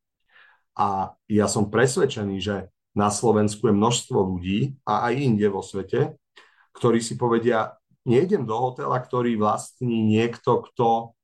A 0.74 1.14
ja 1.30 1.46
som 1.46 1.70
presvedčený, 1.70 2.36
že 2.42 2.56
na 2.94 3.10
Slovensku 3.10 3.70
je 3.70 3.74
množstvo 3.74 4.18
ľudí 4.22 4.74
a 4.86 5.10
aj 5.10 5.14
inde 5.18 5.46
vo 5.50 5.62
svete, 5.62 6.18
ktorí 6.74 6.98
si 7.02 7.14
povedia, 7.18 7.74
nejdem 8.06 8.46
do 8.46 8.54
hotela, 8.54 8.98
ktorý 8.98 9.38
vlastní 9.38 10.02
niekto, 10.02 10.62
kto 10.70 11.14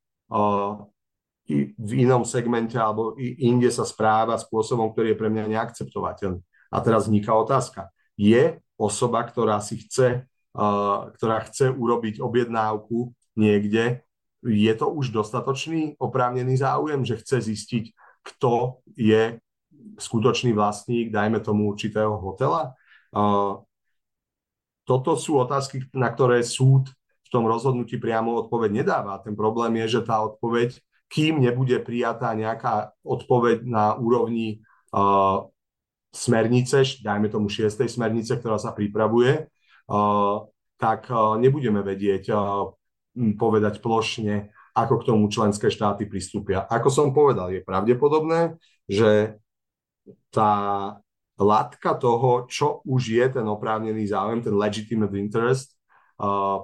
v 1.51 1.93
inom 1.99 2.23
segmente 2.23 2.79
alebo 2.79 3.19
inde 3.19 3.71
sa 3.75 3.83
správa 3.83 4.38
spôsobom, 4.38 4.95
ktorý 4.95 5.14
je 5.14 5.19
pre 5.19 5.31
mňa 5.31 5.51
neakceptovateľný. 5.51 6.43
A 6.71 6.77
teraz 6.79 7.11
vzniká 7.11 7.35
otázka. 7.35 7.90
Je 8.14 8.62
osoba, 8.81 9.29
ktorá 9.29 9.61
si 9.61 9.85
chce, 9.85 10.25
ktorá 11.21 11.45
chce 11.45 11.69
urobiť 11.69 12.25
objednávku 12.25 13.12
niekde, 13.37 14.01
je 14.40 14.73
to 14.73 14.88
už 14.88 15.12
dostatočný 15.12 16.01
oprávnený 16.01 16.64
záujem, 16.64 17.05
že 17.05 17.21
chce 17.21 17.53
zistiť, 17.53 17.85
kto 18.25 18.81
je 18.97 19.37
skutočný 20.01 20.57
vlastník, 20.57 21.12
dajme 21.12 21.45
tomu 21.45 21.69
určitého 21.69 22.16
hotela? 22.16 22.73
Toto 24.88 25.11
sú 25.21 25.37
otázky, 25.38 25.93
na 25.93 26.09
ktoré 26.09 26.40
súd 26.40 26.88
v 27.23 27.29
tom 27.29 27.47
rozhodnutí 27.47 28.01
priamo 28.01 28.35
odpoveď 28.49 28.71
nedáva. 28.83 29.23
Ten 29.23 29.37
problém 29.38 29.79
je, 29.85 30.01
že 30.01 30.09
tá 30.09 30.25
odpoveď, 30.25 30.81
kým 31.07 31.38
nebude 31.38 31.79
prijatá 31.79 32.35
nejaká 32.35 32.97
odpoveď 33.05 33.62
na 33.69 33.95
úrovni 33.95 34.64
smernice, 36.11 36.83
dajme 37.07 37.31
tomu 37.31 37.46
šiestej 37.46 37.87
smernice, 37.87 38.38
ktorá 38.38 38.59
sa 38.59 38.75
pripravuje, 38.75 39.46
tak 40.79 41.01
nebudeme 41.38 41.83
vedieť 41.87 42.35
povedať 43.38 43.79
plošne, 43.79 44.51
ako 44.70 44.94
k 45.03 45.07
tomu 45.11 45.27
členské 45.31 45.70
štáty 45.70 46.07
pristúpia. 46.07 46.66
Ako 46.70 46.90
som 46.90 47.11
povedal, 47.11 47.51
je 47.55 47.62
pravdepodobné, 47.62 48.59
že 48.87 49.38
tá 50.31 50.55
latka 51.37 51.94
toho, 51.99 52.46
čo 52.49 52.81
už 52.87 53.03
je 53.12 53.27
ten 53.29 53.46
oprávnený 53.46 54.09
záujem, 54.09 54.40
ten 54.46 54.55
legitimate 54.55 55.14
interest, 55.18 55.77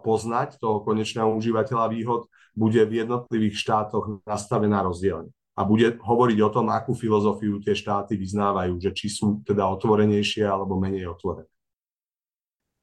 poznať 0.06 0.61
toho 0.62 0.87
konečného 0.87 1.32
užívateľa 1.35 1.87
výhod, 1.90 2.30
bude 2.56 2.80
v 2.88 3.04
jednotlivých 3.04 3.56
štátoch 3.61 4.24
nastavená 4.24 4.80
rozdielne. 4.80 5.28
A 5.56 5.64
bude 5.64 5.96
hovoriť 5.96 6.38
o 6.44 6.52
tom, 6.52 6.68
akú 6.68 6.92
filozofiu 6.92 7.56
tie 7.64 7.72
štáty 7.72 8.12
vyznávajú, 8.20 8.76
že 8.76 8.92
či 8.92 9.08
sú 9.08 9.40
teda 9.40 9.64
otvorenejšie 9.72 10.44
alebo 10.44 10.76
menej 10.76 11.08
otvorené. 11.08 11.48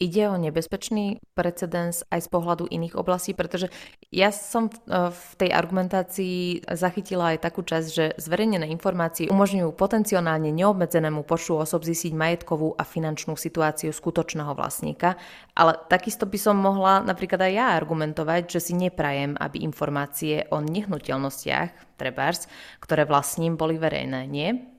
Ide 0.01 0.25
o 0.25 0.41
nebezpečný 0.41 1.21
precedens 1.37 2.01
aj 2.09 2.25
z 2.25 2.29
pohľadu 2.33 2.65
iných 2.65 2.97
oblastí, 2.97 3.37
pretože 3.37 3.69
ja 4.09 4.33
som 4.33 4.67
v 4.67 4.75
e, 4.89 5.37
tej 5.37 5.53
argumentácii 5.53 6.65
zachytila 6.65 7.37
aj 7.37 7.45
takú 7.45 7.61
časť, 7.61 7.87
že 7.93 8.05
zverejnené 8.17 8.73
informácie 8.73 9.29
umožňujú 9.29 9.69
potenciálne 9.77 10.49
neobmedzenému 10.49 11.21
počtu 11.29 11.61
osob 11.61 11.85
zistiť 11.85 12.09
majetkovú 12.09 12.73
a 12.73 12.83
finančnú 12.83 13.37
situáciu 13.37 13.93
skutočného 13.93 14.57
vlastníka, 14.57 15.13
ale 15.53 15.77
takisto 15.85 16.25
by 16.25 16.41
som 16.41 16.57
mohla 16.57 17.05
napríklad 17.05 17.45
aj 17.45 17.53
ja 17.53 17.67
argumentovať, 17.77 18.49
že 18.49 18.59
si 18.59 18.73
neprajem, 18.73 19.37
aby 19.37 19.61
informácie 19.61 20.49
o 20.49 20.57
nehnuteľnostiach, 20.57 22.01
trebárs, 22.01 22.49
ktoré 22.81 23.05
vlastním, 23.05 23.61
boli 23.61 23.77
verejné, 23.77 24.25
nie? 24.25 24.72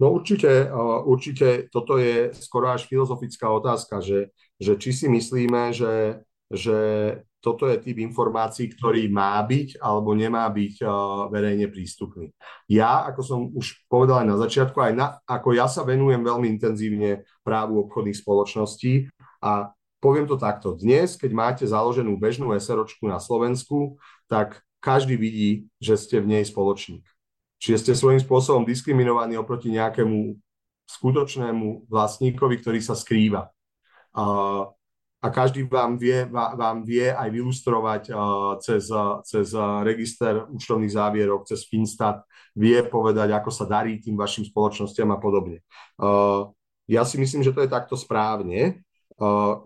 No 0.00 0.16
určite, 0.16 0.72
určite 1.04 1.68
toto 1.68 2.00
je 2.00 2.32
skoro 2.32 2.72
až 2.72 2.88
filozofická 2.88 3.52
otázka, 3.52 4.00
že, 4.00 4.32
že 4.56 4.80
či 4.80 4.96
si 4.96 5.06
myslíme, 5.12 5.76
že, 5.76 6.24
že 6.48 6.78
toto 7.44 7.68
je 7.68 7.76
typ 7.80 8.00
informácií, 8.00 8.72
ktorý 8.72 9.12
má 9.12 9.36
byť 9.44 9.76
alebo 9.76 10.16
nemá 10.16 10.48
byť 10.48 10.84
verejne 11.28 11.68
prístupný. 11.68 12.32
Ja, 12.64 13.04
ako 13.12 13.20
som 13.20 13.40
už 13.52 13.84
povedal 13.92 14.24
aj 14.24 14.28
na 14.28 14.36
začiatku, 14.40 14.76
aj 14.80 14.92
na, 14.96 15.06
ako 15.28 15.52
ja 15.52 15.68
sa 15.68 15.84
venujem 15.84 16.24
veľmi 16.24 16.48
intenzívne 16.48 17.28
právu 17.44 17.84
obchodných 17.84 18.16
spoločností 18.16 19.08
a 19.44 19.72
poviem 20.00 20.24
to 20.24 20.40
takto. 20.40 20.80
Dnes, 20.80 21.20
keď 21.20 21.30
máte 21.36 21.64
založenú 21.68 22.16
bežnú 22.16 22.56
SROčku 22.56 23.04
na 23.04 23.20
Slovensku, 23.20 24.00
tak 24.32 24.64
každý 24.80 25.20
vidí, 25.20 25.68
že 25.76 26.00
ste 26.00 26.24
v 26.24 26.40
nej 26.40 26.44
spoločník. 26.48 27.04
Čiže 27.60 27.76
ste 27.76 27.92
svojím 27.92 28.24
spôsobom 28.24 28.64
diskriminovaní 28.64 29.36
oproti 29.36 29.68
nejakému 29.68 30.32
skutočnému 30.88 31.92
vlastníkovi, 31.92 32.56
ktorý 32.58 32.80
sa 32.80 32.96
skrýva. 32.96 33.52
A, 34.16 34.24
a 35.20 35.26
každý 35.28 35.68
vám 35.68 36.00
vie, 36.00 36.24
vám 36.32 36.82
vie 36.82 37.12
aj 37.12 37.28
vylustrovať 37.28 38.02
cez, 38.64 38.88
cez 39.28 39.46
register 39.84 40.48
účtovných 40.48 40.96
závierok, 40.96 41.44
cez 41.44 41.68
Finstat, 41.68 42.24
vie 42.56 42.80
povedať, 42.82 43.36
ako 43.36 43.52
sa 43.52 43.68
darí 43.68 44.00
tým 44.00 44.16
vašim 44.16 44.48
spoločnosťam 44.48 45.12
a 45.14 45.20
podobne. 45.20 45.60
Ja 46.90 47.04
si 47.04 47.20
myslím, 47.20 47.44
že 47.44 47.52
to 47.54 47.62
je 47.62 47.70
takto 47.70 47.94
správne, 47.94 48.82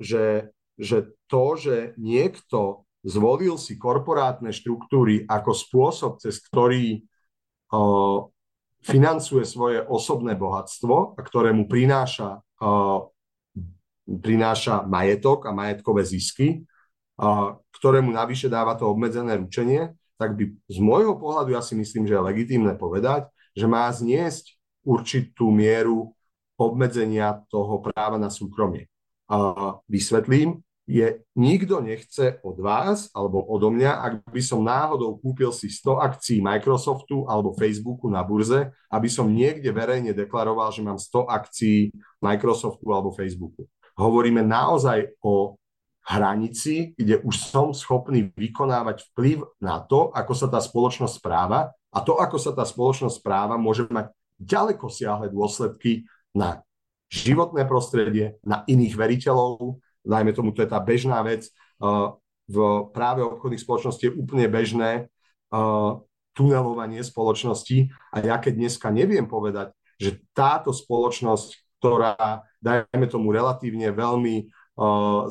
že, 0.03 0.51
že 0.77 1.15
to, 1.31 1.57
že 1.57 1.95
niekto 1.97 2.85
zvolil 3.07 3.57
si 3.57 3.79
korporátne 3.79 4.51
štruktúry 4.53 5.25
ako 5.25 5.57
spôsob, 5.57 6.13
cez 6.21 6.43
ktorý 6.43 7.07
financuje 8.85 9.45
svoje 9.45 9.85
osobné 9.85 10.37
bohatstvo 10.37 11.17
a 11.17 11.21
ktorému 11.21 11.69
prináša, 11.69 12.41
prináša 14.05 14.85
majetok 14.89 15.49
a 15.49 15.57
majetkové 15.57 16.05
zisky, 16.05 16.65
ktorému 17.77 18.11
navyše 18.11 18.49
dáva 18.49 18.75
to 18.75 18.89
obmedzené 18.89 19.37
ručenie, 19.37 19.93
tak 20.17 20.35
by 20.41 20.51
z 20.67 20.79
môjho 20.81 21.21
pohľadu 21.21 21.53
ja 21.53 21.63
si 21.63 21.77
myslím, 21.77 22.09
že 22.09 22.17
je 22.17 22.27
legitímne 22.27 22.75
povedať, 22.81 23.29
že 23.53 23.69
má 23.69 23.87
zniesť 23.93 24.57
určitú 24.83 25.53
mieru 25.53 26.17
obmedzenia 26.57 27.45
toho 27.53 27.85
práva 27.85 28.17
na 28.17 28.33
súkromie. 28.33 28.89
Vysvetlím, 29.91 30.64
je 30.85 31.25
nikto 31.33 31.81
nechce 31.81 32.45
od 32.45 32.61
vás 32.61 33.09
alebo 33.17 33.41
odo 33.41 33.73
mňa, 33.73 33.93
ak 34.05 34.13
by 34.29 34.43
som 34.45 34.61
náhodou 34.61 35.17
kúpil 35.17 35.49
si 35.49 35.73
100 35.73 35.97
akcií 35.97 36.39
Microsoftu 36.45 37.25
alebo 37.25 37.57
Facebooku 37.57 38.13
na 38.13 38.21
burze, 38.21 38.69
aby 38.93 39.09
som 39.09 39.33
niekde 39.33 39.73
verejne 39.73 40.13
deklaroval, 40.13 40.69
že 40.77 40.85
mám 40.85 41.01
100 41.01 41.25
akcií 41.25 41.89
Microsoftu 42.21 42.85
alebo 42.93 43.17
Facebooku. 43.17 43.65
Hovoríme 43.97 44.45
naozaj 44.45 45.17
o 45.25 45.57
hranici, 46.05 46.93
kde 46.93 47.25
už 47.25 47.33
som 47.49 47.73
schopný 47.73 48.29
vykonávať 48.37 49.09
vplyv 49.13 49.41
na 49.65 49.81
to, 49.81 50.13
ako 50.13 50.33
sa 50.37 50.53
tá 50.53 50.61
spoločnosť 50.61 51.17
správa 51.17 51.73
a 51.95 51.99
to, 52.05 52.21
ako 52.21 52.37
sa 52.37 52.53
tá 52.53 52.69
spoločnosť 52.69 53.25
správa, 53.25 53.57
môže 53.57 53.89
mať 53.89 54.13
ďaleko 54.37 54.93
siahle 54.93 55.33
dôsledky 55.33 56.05
na 56.37 56.61
životné 57.09 57.65
prostredie, 57.65 58.37
na 58.45 58.67
iných 58.69 58.95
veriteľov, 58.99 59.81
dajme 60.05 60.37
tomu, 60.37 60.53
to 60.53 60.63
je 60.63 60.71
tá 60.71 60.79
bežná 60.79 61.25
vec, 61.25 61.49
v 62.45 62.57
práve 62.93 63.25
obchodných 63.25 63.65
spoločností 63.65 64.13
je 64.13 64.17
úplne 64.21 64.47
bežné 64.53 65.09
tunelovanie 66.37 67.01
spoločnosti. 67.01 67.89
A 68.13 68.21
ja 68.21 68.37
keď 68.37 68.53
dneska 68.61 68.93
neviem 68.93 69.25
povedať, 69.25 69.73
že 69.97 70.21
táto 70.37 70.71
spoločnosť, 70.77 71.81
ktorá, 71.81 72.45
dajme 72.61 73.07
tomu, 73.09 73.33
relatívne 73.33 73.91
veľmi 73.91 74.53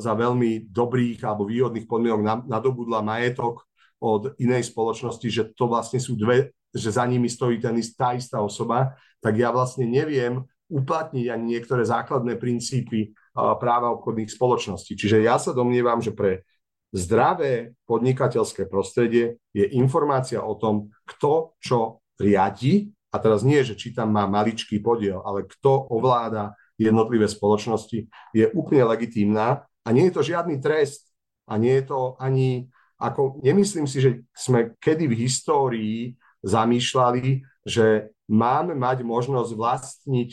za 0.00 0.12
veľmi 0.16 0.72
dobrých 0.72 1.20
alebo 1.20 1.44
výhodných 1.44 1.84
podmienok 1.84 2.48
nadobudla 2.48 3.04
majetok 3.04 3.68
od 4.00 4.32
inej 4.40 4.72
spoločnosti, 4.72 5.28
že 5.28 5.42
to 5.52 5.68
vlastne 5.68 6.00
sú 6.00 6.16
dve, 6.16 6.56
že 6.72 6.88
za 6.88 7.04
nimi 7.04 7.28
stojí 7.28 7.60
ten 7.60 7.76
tá 7.92 8.16
istá 8.16 8.40
osoba, 8.40 8.96
tak 9.20 9.36
ja 9.36 9.52
vlastne 9.52 9.84
neviem 9.84 10.40
uplatniť 10.72 11.26
ani 11.28 11.44
niektoré 11.44 11.84
základné 11.84 12.40
princípy 12.40 13.12
práva 13.34 13.90
obchodných 13.98 14.30
spoločností. 14.30 14.94
Čiže 14.94 15.20
ja 15.26 15.36
sa 15.42 15.50
domnievam, 15.50 15.98
že 15.98 16.14
pre 16.14 16.46
zdravé 16.94 17.74
podnikateľské 17.90 18.70
prostredie 18.70 19.42
je 19.50 19.66
informácia 19.74 20.38
o 20.38 20.54
tom, 20.54 20.94
kto 21.02 21.58
čo 21.58 21.98
riadi, 22.22 22.94
a 23.10 23.18
teraz 23.18 23.42
nie, 23.46 23.62
že 23.62 23.78
či 23.78 23.94
tam 23.94 24.14
má 24.14 24.26
maličký 24.26 24.78
podiel, 24.82 25.22
ale 25.22 25.46
kto 25.46 25.90
ovláda 25.90 26.54
jednotlivé 26.78 27.30
spoločnosti, 27.30 28.10
je 28.34 28.46
úplne 28.54 28.86
legitímna 28.86 29.66
a 29.86 29.88
nie 29.94 30.10
je 30.10 30.14
to 30.14 30.26
žiadny 30.26 30.58
trest 30.58 31.10
a 31.46 31.54
nie 31.58 31.78
je 31.78 31.84
to 31.90 32.18
ani, 32.18 32.70
ako 32.98 33.38
nemyslím 33.42 33.86
si, 33.86 34.02
že 34.02 34.10
sme 34.34 34.74
kedy 34.82 35.06
v 35.06 35.18
histórii 35.26 35.98
zamýšľali, 36.42 37.46
že 37.62 38.10
máme 38.26 38.74
mať 38.74 39.06
možnosť 39.06 39.50
vlastniť 39.54 40.30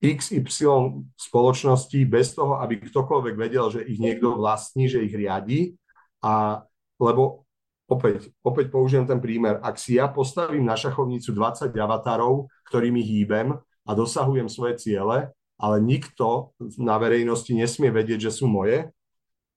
XY 0.00 1.04
spoločností 1.12 2.08
bez 2.08 2.32
toho, 2.32 2.56
aby 2.56 2.80
ktokoľvek 2.80 3.34
vedel, 3.36 3.68
že 3.68 3.84
ich 3.84 4.00
niekto 4.00 4.32
vlastní, 4.32 4.88
že 4.88 5.04
ich 5.04 5.12
riadi. 5.12 5.76
A 6.24 6.64
lebo 7.00 7.44
opäť, 7.88 8.32
opäť 8.40 8.72
použijem 8.72 9.04
ten 9.04 9.20
prímer, 9.20 9.60
ak 9.60 9.76
si 9.76 10.00
ja 10.00 10.08
postavím 10.08 10.64
na 10.64 10.76
šachovnicu 10.76 11.32
20 11.32 11.72
avatarov, 11.72 12.48
ktorými 12.68 13.00
hýbem 13.00 13.56
a 13.60 13.90
dosahujem 13.96 14.48
svoje 14.48 14.80
ciele, 14.80 15.32
ale 15.60 15.76
nikto 15.80 16.56
na 16.80 16.96
verejnosti 16.96 17.52
nesmie 17.52 17.92
vedieť, 17.92 18.28
že 18.28 18.32
sú 18.40 18.48
moje, 18.48 18.88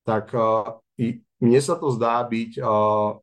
tak 0.04 0.36
uh, 0.36 0.80
i 1.00 1.24
mne 1.40 1.62
sa 1.64 1.80
to 1.80 1.92
zdá 1.96 2.20
byť 2.28 2.60
uh, 2.60 3.20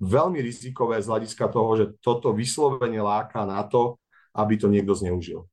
veľmi 0.00 0.40
rizikové 0.40 0.96
z 1.04 1.08
hľadiska 1.12 1.44
toho, 1.52 1.70
že 1.76 1.84
toto 2.00 2.32
vyslovene 2.32 3.04
láka 3.04 3.44
na 3.44 3.60
to, 3.68 4.00
aby 4.32 4.56
to 4.56 4.72
niekto 4.72 4.96
zneužil. 4.96 5.44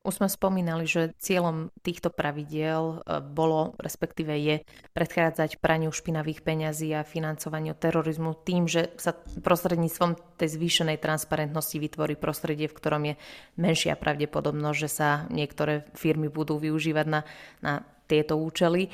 Už 0.00 0.16
sme 0.16 0.32
spomínali, 0.32 0.88
že 0.88 1.12
cieľom 1.20 1.68
týchto 1.84 2.08
pravidiel 2.08 3.04
e, 3.04 3.20
bolo, 3.20 3.76
respektíve 3.76 4.32
je, 4.32 4.64
predchádzať 4.96 5.60
praniu 5.60 5.92
špinavých 5.92 6.40
peňazí 6.40 6.88
a 6.96 7.04
financovaniu 7.04 7.76
terorizmu 7.76 8.32
tým, 8.40 8.64
že 8.64 8.96
sa 8.96 9.12
prostredníctvom 9.44 10.40
tej 10.40 10.56
zvýšenej 10.56 11.04
transparentnosti 11.04 11.76
vytvorí 11.76 12.16
prostredie, 12.16 12.72
v 12.72 12.78
ktorom 12.80 13.02
je 13.12 13.14
menšia 13.60 13.92
pravdepodobnosť, 13.92 14.78
že 14.80 14.88
sa 14.88 15.28
niektoré 15.28 15.84
firmy 15.92 16.32
budú 16.32 16.56
využívať 16.56 17.04
na, 17.04 17.20
na 17.60 17.84
tieto 18.10 18.34
účely. 18.34 18.90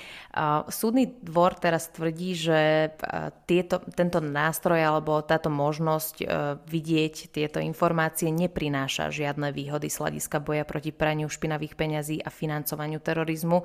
Súdny 0.69 1.17
dvor 1.25 1.57
teraz 1.57 1.89
tvrdí, 1.89 2.37
že 2.37 2.93
tieto, 3.49 3.81
tento 3.97 4.21
nástroj 4.21 4.77
alebo 4.77 5.25
táto 5.25 5.49
možnosť 5.49 6.29
vidieť 6.69 7.33
tieto 7.33 7.57
informácie 7.65 8.29
neprináša 8.29 9.09
žiadne 9.09 9.57
výhody 9.57 9.89
z 9.89 9.97
hľadiska 9.97 10.45
boja 10.45 10.69
proti 10.69 10.93
praniu 10.93 11.33
špinavých 11.33 11.73
peňazí 11.73 12.21
a 12.21 12.29
financovaniu 12.29 13.01
terorizmu. 13.01 13.65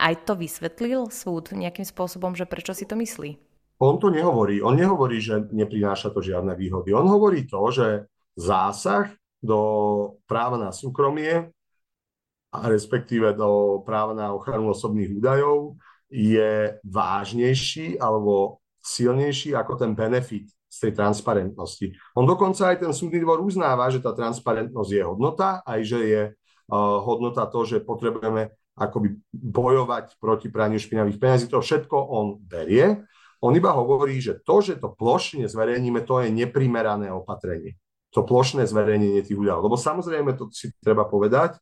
Aj 0.00 0.14
to 0.24 0.32
vysvetlil 0.32 1.12
súd 1.12 1.52
nejakým 1.52 1.84
spôsobom, 1.84 2.32
že 2.32 2.48
prečo 2.48 2.72
si 2.72 2.88
to 2.88 2.96
myslí? 2.96 3.36
On 3.76 4.00
to 4.00 4.08
nehovorí. 4.08 4.64
On 4.64 4.72
nehovorí, 4.72 5.20
že 5.20 5.52
neprináša 5.52 6.08
to 6.16 6.24
žiadne 6.24 6.56
výhody. 6.56 6.96
On 6.96 7.04
hovorí 7.04 7.44
to, 7.44 7.60
že 7.68 8.08
zásah 8.32 9.12
do 9.44 9.60
práva 10.24 10.56
na 10.56 10.72
súkromie 10.72 11.52
respektíve 12.64 13.36
do 13.36 13.82
práva 13.84 14.16
na 14.16 14.32
ochranu 14.32 14.72
osobných 14.72 15.12
údajov 15.20 15.76
je 16.08 16.78
vážnejší 16.86 17.98
alebo 17.98 18.62
silnejší 18.80 19.52
ako 19.58 19.74
ten 19.74 19.92
benefit 19.98 20.46
z 20.70 20.76
tej 20.88 20.92
transparentnosti. 20.94 21.90
On 22.14 22.22
dokonca 22.22 22.70
aj 22.70 22.86
ten 22.86 22.92
súdny 22.92 23.18
dvor 23.18 23.42
uznáva, 23.42 23.90
že 23.90 23.98
tá 23.98 24.14
transparentnosť 24.14 24.90
je 24.92 25.02
hodnota, 25.02 25.64
aj 25.66 25.80
že 25.82 26.00
je 26.06 26.22
uh, 26.30 26.98
hodnota 27.02 27.48
to, 27.50 27.66
že 27.66 27.82
potrebujeme 27.82 28.54
akoby 28.76 29.16
bojovať 29.32 30.20
proti 30.20 30.52
praniu 30.52 30.76
špinavých 30.76 31.16
peniazí. 31.16 31.46
To 31.48 31.64
všetko 31.64 31.96
on 31.96 32.36
berie. 32.44 33.02
On 33.40 33.52
iba 33.56 33.72
hovorí, 33.72 34.20
že 34.20 34.36
to, 34.44 34.60
že 34.60 34.76
to 34.76 34.92
plošne 34.92 35.48
zverejníme, 35.48 36.04
to 36.04 36.20
je 36.20 36.28
neprimerané 36.28 37.08
opatrenie. 37.08 37.80
To 38.12 38.24
plošné 38.24 38.68
zverejnenie 38.68 39.24
tých 39.24 39.36
údajov. 39.36 39.64
Lebo 39.64 39.76
samozrejme, 39.80 40.36
to 40.36 40.52
si 40.52 40.72
treba 40.80 41.08
povedať, 41.08 41.56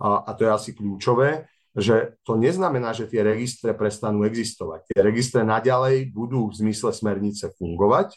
a, 0.00 0.28
a 0.28 0.30
to 0.36 0.44
je 0.44 0.50
asi 0.52 0.70
kľúčové, 0.76 1.48
že 1.76 2.16
to 2.24 2.40
neznamená, 2.40 2.96
že 2.96 3.04
tie 3.04 3.20
registre 3.20 3.76
prestanú 3.76 4.24
existovať. 4.24 4.88
Tie 4.88 5.00
registre 5.04 5.44
naďalej 5.44 6.08
budú 6.08 6.48
v 6.48 6.56
zmysle 6.64 6.92
smernice 6.96 7.52
fungovať, 7.60 8.16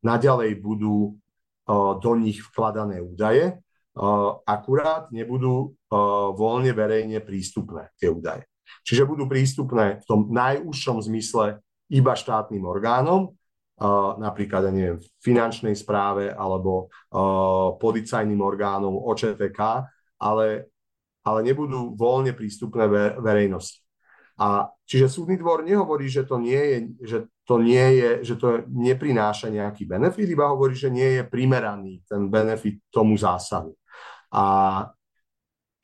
naďalej 0.00 0.56
budú 0.64 1.12
uh, 1.12 2.00
do 2.00 2.12
nich 2.16 2.40
vkladané 2.40 3.04
údaje, 3.04 3.60
uh, 3.60 4.40
akurát 4.48 5.12
nebudú 5.12 5.72
uh, 5.72 6.32
voľne 6.32 6.72
verejne 6.72 7.20
prístupné 7.20 7.92
tie 8.00 8.08
údaje. 8.08 8.48
Čiže 8.84 9.04
budú 9.04 9.28
prístupné 9.28 10.00
v 10.00 10.04
tom 10.08 10.32
najúžšom 10.32 11.04
zmysle 11.04 11.60
iba 11.92 12.12
štátnym 12.16 12.64
orgánom, 12.64 13.36
napríklad, 14.20 14.70
ja 14.70 14.72
neviem, 14.72 14.98
finančnej 15.20 15.74
správe 15.74 16.30
alebo 16.30 16.88
policajným 17.80 18.38
orgánom 18.38 18.94
OČTK, 18.94 19.60
ale, 20.20 20.70
ale 21.24 21.40
nebudú 21.40 21.96
voľne 21.96 22.36
prístupné 22.36 22.84
ve, 22.86 23.04
verejnosti. 23.18 23.80
A 24.34 24.66
čiže 24.84 25.08
súdny 25.08 25.38
dvor 25.38 25.62
nehovorí, 25.62 26.10
že 26.10 26.26
to 26.26 26.42
nie 26.42 26.58
je, 26.58 26.78
že 27.06 27.18
to 27.46 27.62
nie 27.62 28.02
je, 28.02 28.10
že 28.26 28.34
to 28.34 28.66
neprináša 28.66 29.46
nejaký 29.46 29.86
benefit, 29.86 30.26
iba 30.26 30.50
hovorí, 30.50 30.74
že 30.74 30.90
nie 30.90 31.20
je 31.20 31.22
primeraný 31.22 32.02
ten 32.04 32.26
benefit 32.26 32.82
tomu 32.90 33.14
zásahu. 33.14 33.72
A 34.34 34.44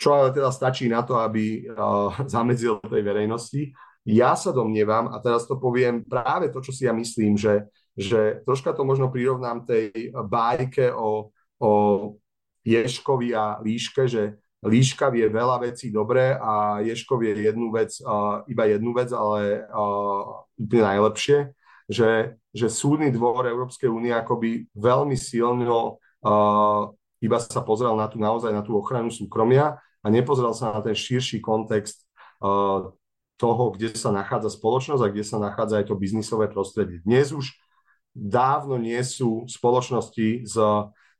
čo 0.01 0.17
ale 0.17 0.33
teda 0.33 0.49
stačí 0.51 0.89
na 0.89 1.05
to, 1.07 1.21
aby 1.21 1.69
uh, 1.69 2.11
zamedzil 2.35 2.83
tej 2.83 3.03
verejnosti, 3.07 3.63
ja 4.09 4.33
sa 4.33 4.51
domnievam, 4.51 5.13
a 5.13 5.21
teraz 5.21 5.45
to 5.45 5.61
poviem 5.61 6.03
práve 6.03 6.49
to, 6.49 6.65
čo 6.65 6.73
si 6.73 6.89
ja 6.89 6.93
myslím, 6.97 7.37
že, 7.37 7.69
že 7.93 8.41
troška 8.49 8.73
to 8.73 8.83
možno 8.83 9.13
prirovnám 9.13 9.69
tej 9.69 10.11
bájke 10.25 10.89
o, 10.91 11.29
o 11.61 11.71
Ješkovi 12.65 13.37
a 13.37 13.61
Líške, 13.61 14.09
že 14.09 14.41
Líška 14.61 15.09
vie 15.09 15.25
veľa 15.25 15.57
vecí 15.65 15.89
dobre 15.89 16.37
a 16.37 16.85
Ješko 16.85 17.17
vie 17.17 17.33
jednu 17.33 17.73
vec, 17.73 17.97
uh, 18.05 18.45
iba 18.45 18.69
jednu 18.69 18.93
vec, 18.93 19.09
ale 19.09 19.65
uh, 19.65 20.45
úplne 20.61 20.85
najlepšie, 20.85 21.57
že, 21.89 22.37
že 22.53 22.67
súdny 22.69 23.09
dvor 23.09 23.49
Európskej 23.49 23.89
únie 23.89 24.13
akoby 24.13 24.69
veľmi 24.77 25.17
silno 25.17 25.97
uh, 25.97 26.93
iba 27.25 27.39
sa 27.41 27.65
pozrel 27.65 27.97
na 27.97 28.09
tú 28.09 28.21
naozaj 28.21 28.53
na 28.53 28.61
tú 28.61 28.77
ochranu 28.77 29.09
súkromia 29.09 29.81
a 30.05 30.07
nepozrel 30.13 30.53
sa 30.53 30.77
na 30.77 30.81
ten 30.85 30.93
širší 30.97 31.41
kontext 31.41 32.05
uh, 32.45 32.93
toho, 33.41 33.65
kde 33.73 33.97
sa 33.97 34.13
nachádza 34.13 34.53
spoločnosť 34.53 35.01
a 35.01 35.13
kde 35.13 35.25
sa 35.25 35.41
nachádza 35.41 35.81
aj 35.81 35.89
to 35.89 35.97
biznisové 35.97 36.53
prostredie. 36.53 37.01
Dnes 37.01 37.33
už 37.33 37.57
dávno 38.13 38.77
nie 38.77 39.01
sú 39.01 39.49
spoločnosti 39.49 40.45
s 40.45 40.55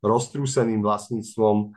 roztrúseným 0.01 0.81
vlastníctvom 0.81 1.55
eh, 1.69 1.71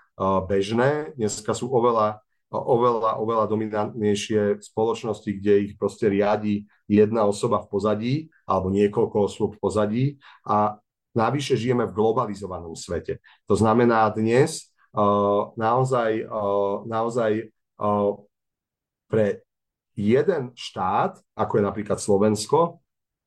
bežné. 0.48 0.90
Dneska 1.14 1.52
sú 1.52 1.70
oveľa, 1.70 2.24
oveľa, 2.50 3.20
oveľa 3.20 3.44
dominantnejšie 3.48 4.64
spoločnosti, 4.64 5.30
kde 5.30 5.70
ich 5.70 5.72
proste 5.76 6.08
riadi 6.08 6.64
jedna 6.88 7.24
osoba 7.24 7.64
v 7.64 7.70
pozadí 7.70 8.14
alebo 8.44 8.68
niekoľko 8.72 9.16
osôb 9.28 9.50
v 9.56 9.62
pozadí 9.62 10.04
a 10.44 10.76
navyše 11.14 11.54
žijeme 11.54 11.86
v 11.88 11.96
globalizovanom 11.96 12.74
svete. 12.74 13.22
To 13.48 13.54
znamená 13.54 14.10
dnes 14.10 14.74
uh, 14.92 15.54
naozaj, 15.54 16.26
uh, 16.26 16.82
naozaj 16.84 17.54
pre 19.10 19.42
jeden 19.94 20.42
štát, 20.54 21.18
ako 21.34 21.52
je 21.58 21.62
napríklad 21.62 21.98
Slovensko, 21.98 22.82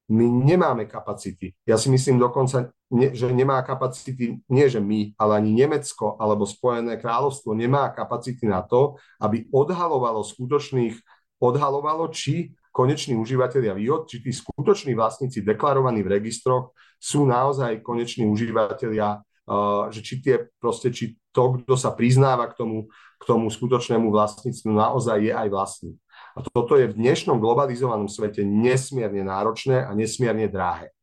my 0.08 0.24
nemáme 0.24 0.88
kapacity. 0.88 1.52
Ja 1.68 1.76
si 1.76 1.92
myslím 1.92 2.20
dokonca, 2.20 2.72
ne, 2.92 3.12
že 3.12 3.28
nemá 3.32 3.60
kapacity, 3.64 4.40
nie 4.48 4.68
že 4.72 4.80
my, 4.80 5.16
ale 5.20 5.44
ani 5.44 5.52
Nemecko 5.56 6.16
alebo 6.20 6.48
Spojené 6.48 6.96
kráľovstvo 7.00 7.52
nemá 7.52 7.92
kapacity 7.92 8.48
na 8.48 8.64
to, 8.64 8.96
aby 9.20 9.48
odhalovalo 9.52 10.24
skutočných, 10.24 10.96
odhalovalo, 11.44 12.08
či 12.10 12.56
koneční 12.72 13.18
užívateľia 13.18 13.74
výhod, 13.74 14.06
či 14.06 14.22
tí 14.22 14.30
skutoční 14.30 14.94
vlastníci 14.94 15.42
deklarovaní 15.42 16.06
v 16.06 16.22
registroch 16.22 16.78
sú 17.02 17.26
naozaj 17.26 17.82
koneční 17.82 18.30
užívateľia, 18.30 19.18
uh, 19.18 19.90
že 19.90 20.06
či 20.06 20.14
tie 20.22 20.36
proste, 20.62 20.94
či 20.94 21.18
to, 21.34 21.58
kto 21.62 21.74
sa 21.74 21.94
priznáva 21.94 22.50
k 22.54 22.58
tomu, 22.58 22.90
k 23.18 23.24
tomu 23.26 23.50
skutočnému 23.50 24.14
vlastníctvu, 24.14 24.70
naozaj 24.74 25.18
je 25.26 25.34
aj 25.34 25.48
vlastník. 25.50 25.98
A 26.38 26.46
toto 26.46 26.78
je 26.78 26.90
v 26.90 26.98
dnešnom 26.98 27.42
globalizovanom 27.42 28.06
svete 28.06 28.46
nesmierne 28.46 29.26
náročné 29.26 29.82
a 29.82 29.94
nesmierne 29.98 30.46
drahé. 30.46 30.94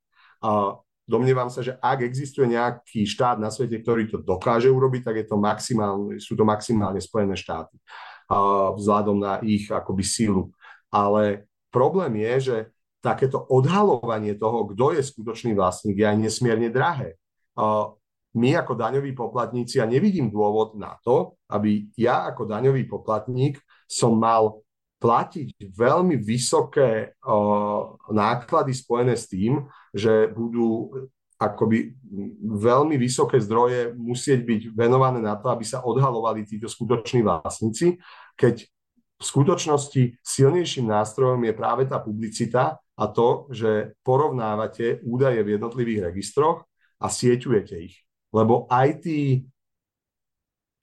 Domnievam 1.04 1.52
sa, 1.52 1.60
že 1.60 1.76
ak 1.78 2.00
existuje 2.04 2.48
nejaký 2.48 3.04
štát 3.04 3.36
na 3.36 3.52
svete, 3.52 3.80
ktorý 3.84 4.08
to 4.08 4.18
dokáže 4.24 4.72
urobiť, 4.72 5.12
tak 5.12 5.16
je 5.20 5.26
to 5.28 5.36
maximálne, 5.36 6.16
sú 6.16 6.32
to 6.32 6.48
maximálne 6.48 6.98
Spojené 6.98 7.36
štáty 7.36 7.76
vzhľadom 8.80 9.20
na 9.20 9.36
ich 9.44 9.68
akoby 9.68 10.00
sílu. 10.00 10.48
Ale 10.88 11.44
problém 11.68 12.24
je, 12.24 12.34
že 12.40 12.56
takéto 13.04 13.36
odhalovanie 13.52 14.32
toho, 14.40 14.64
kto 14.72 14.96
je 14.96 15.04
skutočný 15.04 15.52
vlastník, 15.52 16.00
je 16.00 16.08
aj 16.08 16.16
nesmierne 16.16 16.72
drahé. 16.72 17.20
My 18.34 18.48
ako 18.56 18.72
daňoví 18.74 19.12
poplatníci, 19.12 19.76
ja 19.78 19.86
nevidím 19.86 20.32
dôvod 20.32 20.74
na 20.80 20.96
to, 21.04 21.36
aby 21.52 21.86
ja 22.00 22.32
ako 22.32 22.48
daňový 22.48 22.88
poplatník 22.88 23.60
som 23.84 24.16
mal 24.16 24.63
platiť 25.04 25.68
veľmi 25.76 26.16
vysoké 26.16 27.12
náklady 28.08 28.72
spojené 28.72 29.12
s 29.12 29.28
tým, 29.28 29.68
že 29.92 30.32
budú 30.32 30.96
akoby 31.36 31.92
veľmi 32.40 32.96
vysoké 32.96 33.36
zdroje 33.36 33.92
musieť 33.92 34.40
byť 34.48 34.60
venované 34.72 35.20
na 35.20 35.36
to, 35.36 35.52
aby 35.52 35.60
sa 35.60 35.84
odhalovali 35.84 36.48
títo 36.48 36.72
skutoční 36.72 37.20
vlastníci, 37.20 38.00
keď 38.32 38.64
v 39.20 39.24
skutočnosti 39.24 40.02
silnejším 40.24 40.88
nástrojom 40.88 41.44
je 41.44 41.52
práve 41.52 41.84
tá 41.84 42.00
publicita 42.00 42.80
a 42.80 43.04
to, 43.12 43.52
že 43.52 43.92
porovnávate 44.00 45.04
údaje 45.04 45.44
v 45.44 45.60
jednotlivých 45.60 46.00
registroch 46.10 46.64
a 46.96 47.12
sieťujete 47.12 47.76
ich. 47.76 48.00
Lebo 48.32 48.64
aj 48.72 49.04
tí 49.04 49.44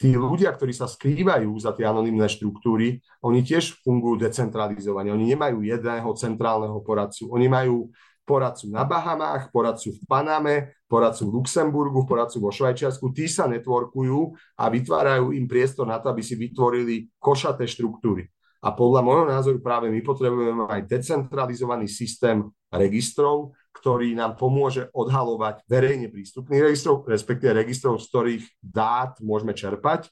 tí 0.02 0.18
ľudia, 0.18 0.50
ktorí 0.58 0.74
sa 0.74 0.90
skrývajú 0.90 1.54
za 1.62 1.78
tie 1.78 1.86
anonimné 1.86 2.26
štruktúry, 2.26 2.98
oni 3.22 3.46
tiež 3.46 3.86
fungujú 3.86 4.26
decentralizovane. 4.26 5.14
Oni 5.14 5.30
nemajú 5.30 5.62
jedného 5.62 6.10
centrálneho 6.18 6.82
poradcu. 6.82 7.30
Oni 7.30 7.46
majú 7.46 7.94
poradcu 8.26 8.74
na 8.74 8.82
Bahamách, 8.82 9.54
poradcu 9.54 9.94
v 9.94 10.02
Paname, 10.10 10.56
poradcu 10.90 11.30
v 11.30 11.34
Luxemburgu, 11.38 12.10
poradcu 12.10 12.42
vo 12.42 12.50
Švajčiarsku. 12.50 13.14
Tí 13.14 13.30
sa 13.30 13.46
networkujú 13.46 14.34
a 14.58 14.66
vytvárajú 14.74 15.38
im 15.38 15.46
priestor 15.46 15.86
na 15.86 16.02
to, 16.02 16.10
aby 16.10 16.26
si 16.26 16.34
vytvorili 16.34 17.14
košaté 17.22 17.70
štruktúry. 17.70 18.26
A 18.62 18.74
podľa 18.74 19.02
môjho 19.02 19.26
názoru 19.26 19.58
práve 19.58 19.90
my 19.90 20.02
potrebujeme 20.06 20.70
aj 20.70 20.86
decentralizovaný 20.86 21.90
systém 21.90 22.46
registrov, 22.70 23.58
ktorý 23.72 24.14
nám 24.14 24.36
pomôže 24.36 24.92
odhalovať 24.92 25.64
verejne 25.66 26.12
prístupných 26.12 26.72
registrov, 26.72 27.08
respektíve 27.08 27.56
registrov, 27.56 27.98
z 27.98 28.08
ktorých 28.12 28.44
dát 28.60 29.16
môžeme 29.24 29.56
čerpať 29.56 30.12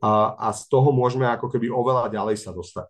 a, 0.00 0.34
a 0.38 0.48
z 0.54 0.70
toho 0.70 0.94
môžeme 0.94 1.28
ako 1.28 1.50
keby 1.50 1.68
oveľa 1.68 2.08
ďalej 2.08 2.36
sa 2.40 2.54
dostať. 2.54 2.86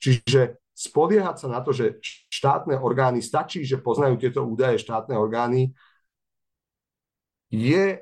Čiže 0.00 0.58
spoliehať 0.72 1.36
sa 1.44 1.48
na 1.52 1.60
to, 1.60 1.76
že 1.76 2.00
štátne 2.32 2.80
orgány, 2.80 3.20
stačí, 3.20 3.62
že 3.68 3.76
poznajú 3.76 4.16
tieto 4.16 4.40
údaje 4.42 4.80
štátne 4.80 5.12
orgány, 5.14 5.76
je, 7.52 8.00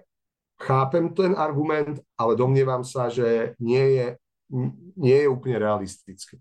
chápem 0.60 1.10
ten 1.16 1.32
argument, 1.34 1.98
ale 2.14 2.38
domnievam 2.38 2.84
sa, 2.84 3.10
že 3.10 3.58
nie 3.58 3.96
je, 3.96 4.06
nie 4.94 5.18
je 5.24 5.28
úplne 5.28 5.56
realistický. 5.58 6.38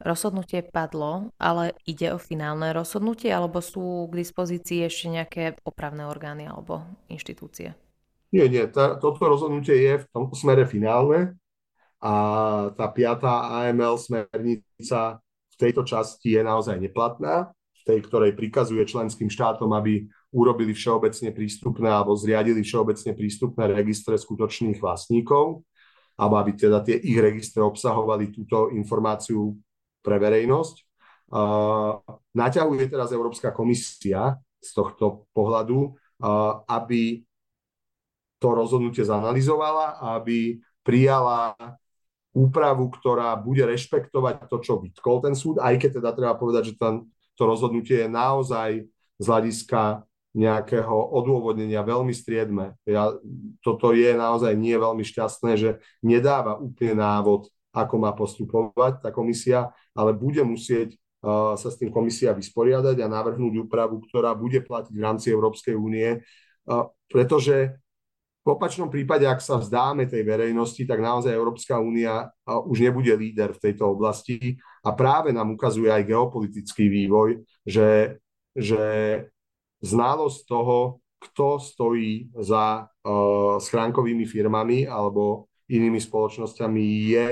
Rozhodnutie 0.00 0.64
padlo, 0.64 1.28
ale 1.36 1.76
ide 1.84 2.16
o 2.16 2.18
finálne 2.18 2.72
rozhodnutie, 2.72 3.28
alebo 3.28 3.60
sú 3.60 4.08
k 4.08 4.24
dispozícii 4.24 4.88
ešte 4.88 5.06
nejaké 5.12 5.42
opravné 5.60 6.08
orgány 6.08 6.48
alebo 6.48 6.88
inštitúcie? 7.12 7.76
Nie, 8.32 8.48
nie, 8.48 8.64
tá, 8.70 8.96
toto 8.96 9.28
rozhodnutie 9.28 9.76
je 9.76 9.94
v 10.00 10.08
tomto 10.08 10.38
smere 10.38 10.64
finálne 10.64 11.36
a 12.00 12.14
tá 12.72 12.88
piatá 12.88 13.60
AML 13.60 14.00
smernica 14.00 15.20
v 15.20 15.56
tejto 15.60 15.84
časti 15.84 16.32
je 16.32 16.42
naozaj 16.46 16.80
neplatná, 16.80 17.52
v 17.52 17.82
tej, 17.84 17.98
ktorej 18.08 18.32
prikazuje 18.32 18.80
členským 18.88 19.28
štátom, 19.28 19.68
aby 19.76 20.08
urobili 20.32 20.72
všeobecne 20.72 21.34
prístupné 21.34 21.92
alebo 21.92 22.16
zriadili 22.16 22.64
všeobecne 22.64 23.12
prístupné 23.12 23.68
registre 23.68 24.16
skutočných 24.16 24.80
vlastníkov, 24.80 25.60
alebo 26.16 26.34
aby 26.40 26.56
teda 26.56 26.80
tie 26.80 26.96
ich 26.96 27.18
registre 27.20 27.60
obsahovali 27.60 28.32
túto 28.32 28.72
informáciu 28.72 29.58
pre 30.00 30.16
verejnosť. 30.18 30.76
Naťahuje 32.34 32.90
teraz 32.90 33.14
Európska 33.14 33.54
komisia 33.54 34.40
z 34.58 34.70
tohto 34.74 35.30
pohľadu, 35.32 35.94
aby 36.66 37.22
to 38.40 38.48
rozhodnutie 38.56 39.04
zanalizovala, 39.04 40.00
aby 40.16 40.58
prijala 40.80 41.52
úpravu, 42.32 42.88
ktorá 42.88 43.36
bude 43.36 43.66
rešpektovať 43.66 44.48
to, 44.48 44.56
čo 44.62 44.80
vytkol 44.80 45.20
ten 45.20 45.34
súd, 45.34 45.58
aj 45.60 45.76
keď 45.76 45.90
teda 46.00 46.10
treba 46.14 46.34
povedať, 46.38 46.72
že 46.72 46.74
ten, 46.78 46.94
to 47.34 47.42
rozhodnutie 47.42 48.06
je 48.06 48.08
naozaj 48.08 48.86
z 49.18 49.24
hľadiska 49.26 50.06
nejakého 50.30 50.94
odôvodnenia 50.94 51.82
veľmi 51.82 52.14
striedme. 52.14 52.78
Ja, 52.86 53.10
toto 53.66 53.90
je 53.90 54.14
naozaj 54.14 54.54
nie 54.54 54.78
veľmi 54.78 55.02
šťastné, 55.02 55.58
že 55.58 55.70
nedáva 56.06 56.54
úplne 56.54 57.02
návod, 57.02 57.50
ako 57.74 57.94
má 57.98 58.14
postupovať 58.14 59.02
tá 59.02 59.10
komisia, 59.10 59.74
ale 59.94 60.14
bude 60.14 60.42
musieť 60.44 60.94
sa 61.56 61.68
s 61.68 61.76
tým 61.76 61.92
komisia 61.92 62.32
vysporiadať 62.32 62.96
a 63.04 63.12
navrhnúť 63.12 63.68
úpravu, 63.68 64.00
ktorá 64.08 64.32
bude 64.32 64.64
platiť 64.64 64.94
v 64.96 65.04
rámci 65.04 65.28
Európskej 65.28 65.76
únie, 65.76 66.24
pretože 67.12 67.76
v 68.40 68.56
opačnom 68.56 68.88
prípade, 68.88 69.28
ak 69.28 69.44
sa 69.44 69.60
vzdáme 69.60 70.08
tej 70.08 70.24
verejnosti, 70.24 70.80
tak 70.88 71.04
naozaj 71.04 71.36
Európska 71.36 71.76
únia 71.76 72.32
už 72.48 72.88
nebude 72.88 73.12
líder 73.12 73.52
v 73.52 73.62
tejto 73.68 73.92
oblasti. 73.92 74.56
A 74.80 74.96
práve 74.96 75.28
nám 75.28 75.52
ukazuje 75.52 75.92
aj 75.92 76.08
geopolitický 76.08 76.88
vývoj, 76.88 77.44
že, 77.68 78.16
že 78.56 78.84
znalosť 79.84 80.38
toho, 80.48 81.04
kto 81.20 81.60
stojí 81.60 82.32
za 82.32 82.88
schránkovými 83.60 84.24
firmami 84.24 84.88
alebo 84.88 85.52
inými 85.68 86.00
spoločnosťami 86.00 86.84
je 87.12 87.28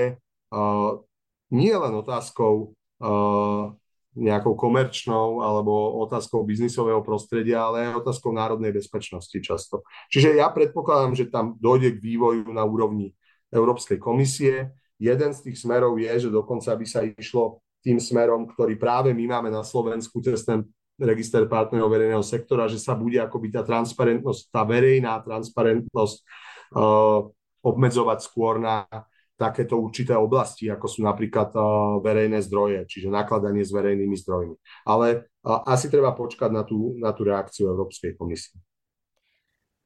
nie 1.49 1.73
len 1.73 1.93
otázkou 1.97 2.73
uh, 3.01 3.73
nejakou 4.17 4.57
komerčnou 4.57 5.45
alebo 5.45 6.01
otázkou 6.03 6.41
biznisového 6.43 6.99
prostredia, 7.05 7.63
ale 7.63 7.89
aj 7.89 8.01
otázkou 8.03 8.33
národnej 8.33 8.73
bezpečnosti 8.73 9.37
často. 9.39 9.85
Čiže 10.09 10.35
ja 10.35 10.49
predpokladám, 10.49 11.13
že 11.13 11.29
tam 11.29 11.55
dojde 11.61 11.97
k 11.97 12.03
vývoju 12.03 12.49
na 12.49 12.65
úrovni 12.65 13.13
Európskej 13.53 14.01
komisie. 14.01 14.73
Jeden 14.99 15.31
z 15.31 15.39
tých 15.49 15.57
smerov 15.61 15.95
je, 15.95 16.27
že 16.27 16.29
dokonca 16.29 16.73
by 16.75 16.85
sa 16.85 17.05
išlo 17.05 17.63
tým 17.79 18.01
smerom, 18.01 18.49
ktorý 18.49 18.75
práve 18.75 19.15
my 19.15 19.39
máme 19.39 19.49
na 19.53 19.63
Slovensku 19.63 20.19
cez 20.19 20.43
ten 20.43 20.67
register 20.99 21.47
partnerov 21.47 21.87
verejného 21.87 22.25
sektora, 22.25 22.67
že 22.67 22.75
sa 22.75 22.91
bude 22.91 23.23
akoby 23.23 23.55
tá 23.55 23.63
transparentnosť, 23.63 24.51
tá 24.51 24.67
verejná 24.67 25.23
transparentnosť 25.23 26.17
uh, 26.75 27.23
obmedzovať 27.63 28.19
skôr 28.19 28.59
na 28.59 28.83
takéto 29.39 29.79
určité 29.79 30.19
oblasti, 30.19 30.67
ako 30.67 30.85
sú 30.91 31.07
napríklad 31.07 31.55
uh, 31.55 31.63
verejné 32.03 32.43
zdroje, 32.43 32.83
čiže 32.91 33.07
nakladanie 33.07 33.63
s 33.63 33.71
verejnými 33.71 34.19
zdrojmi. 34.19 34.55
Ale 34.83 35.31
uh, 35.47 35.63
asi 35.63 35.87
treba 35.87 36.11
počkať 36.11 36.51
na 36.51 36.67
tú, 36.67 36.99
na 36.99 37.15
tú 37.15 37.23
reakciu 37.23 37.71
Európskej 37.71 38.19
komisie. 38.19 38.59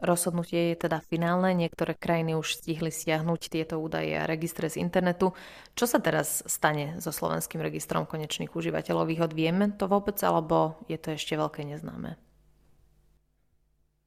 Rozhodnutie 0.04 0.76
je 0.76 0.84
teda 0.89 0.99
finálne, 0.99 1.56
niektoré 1.56 1.95
krajiny 1.95 2.36
už 2.36 2.60
stihli 2.60 2.91
stiahnuť 2.91 3.41
tieto 3.47 3.80
údaje 3.80 4.20
a 4.20 4.28
registre 4.28 4.68
z 4.68 4.84
internetu. 4.84 5.32
Čo 5.80 5.88
sa 5.88 6.04
teraz 6.04 6.43
stane 6.43 6.99
so 6.99 7.14
slovenským 7.14 7.64
registrom 7.64 8.04
konečných 8.04 8.51
užívateľov 8.51 9.08
výhod? 9.08 9.32
Vieme 9.32 9.72
to 9.72 9.88
vôbec, 9.88 10.20
alebo 10.26 10.76
je 10.91 10.99
to 10.99 11.16
ešte 11.16 11.39
veľké 11.39 11.64
neznáme? 11.64 12.20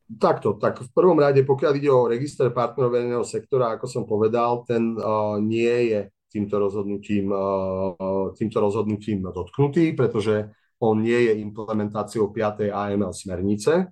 Takto, 0.07 0.55
tak 0.55 0.87
v 0.87 0.91
prvom 0.95 1.19
rade, 1.19 1.43
pokiaľ 1.43 1.73
ide 1.83 1.91
o 1.91 2.07
register 2.07 2.55
partnerov 2.55 2.95
verejného 2.95 3.27
sektora, 3.27 3.75
ako 3.75 3.87
som 3.91 4.07
povedal, 4.07 4.63
ten 4.63 4.95
uh, 4.95 5.35
nie 5.43 5.91
je 5.91 6.15
týmto 6.31 6.63
rozhodnutím, 6.63 7.35
uh, 7.35 8.31
týmto 8.39 8.63
rozhodnutím 8.63 9.27
dotknutý, 9.27 9.99
pretože 9.99 10.47
on 10.79 11.03
nie 11.03 11.27
je 11.27 11.43
implementáciou 11.43 12.31
5. 12.31 12.71
AML 12.71 13.11
smernice. 13.11 13.91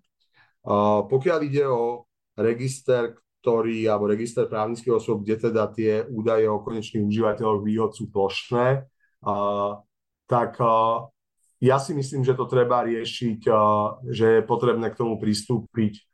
Uh, 0.62 1.02
pokiaľ 1.10 1.38
ide 1.50 1.66
o 1.66 2.06
register, 2.38 3.18
ktorý, 3.42 3.90
alebo 3.90 4.06
register 4.06 4.46
právnických 4.46 4.94
osôb, 4.94 5.26
kde 5.26 5.50
teda 5.50 5.66
tie 5.74 6.06
údaje 6.06 6.46
o 6.46 6.62
konečných 6.62 7.10
užívateľoch 7.10 7.60
výhod 7.60 7.90
sú 7.90 8.08
plošné, 8.08 8.86
tak 10.24 10.50
ja 11.64 11.80
si 11.80 11.96
myslím, 11.96 12.20
že 12.20 12.36
to 12.36 12.44
treba 12.44 12.84
riešiť, 12.84 13.40
že 14.12 14.26
je 14.38 14.42
potrebné 14.44 14.92
k 14.92 14.98
tomu 15.00 15.16
pristúpiť 15.16 16.04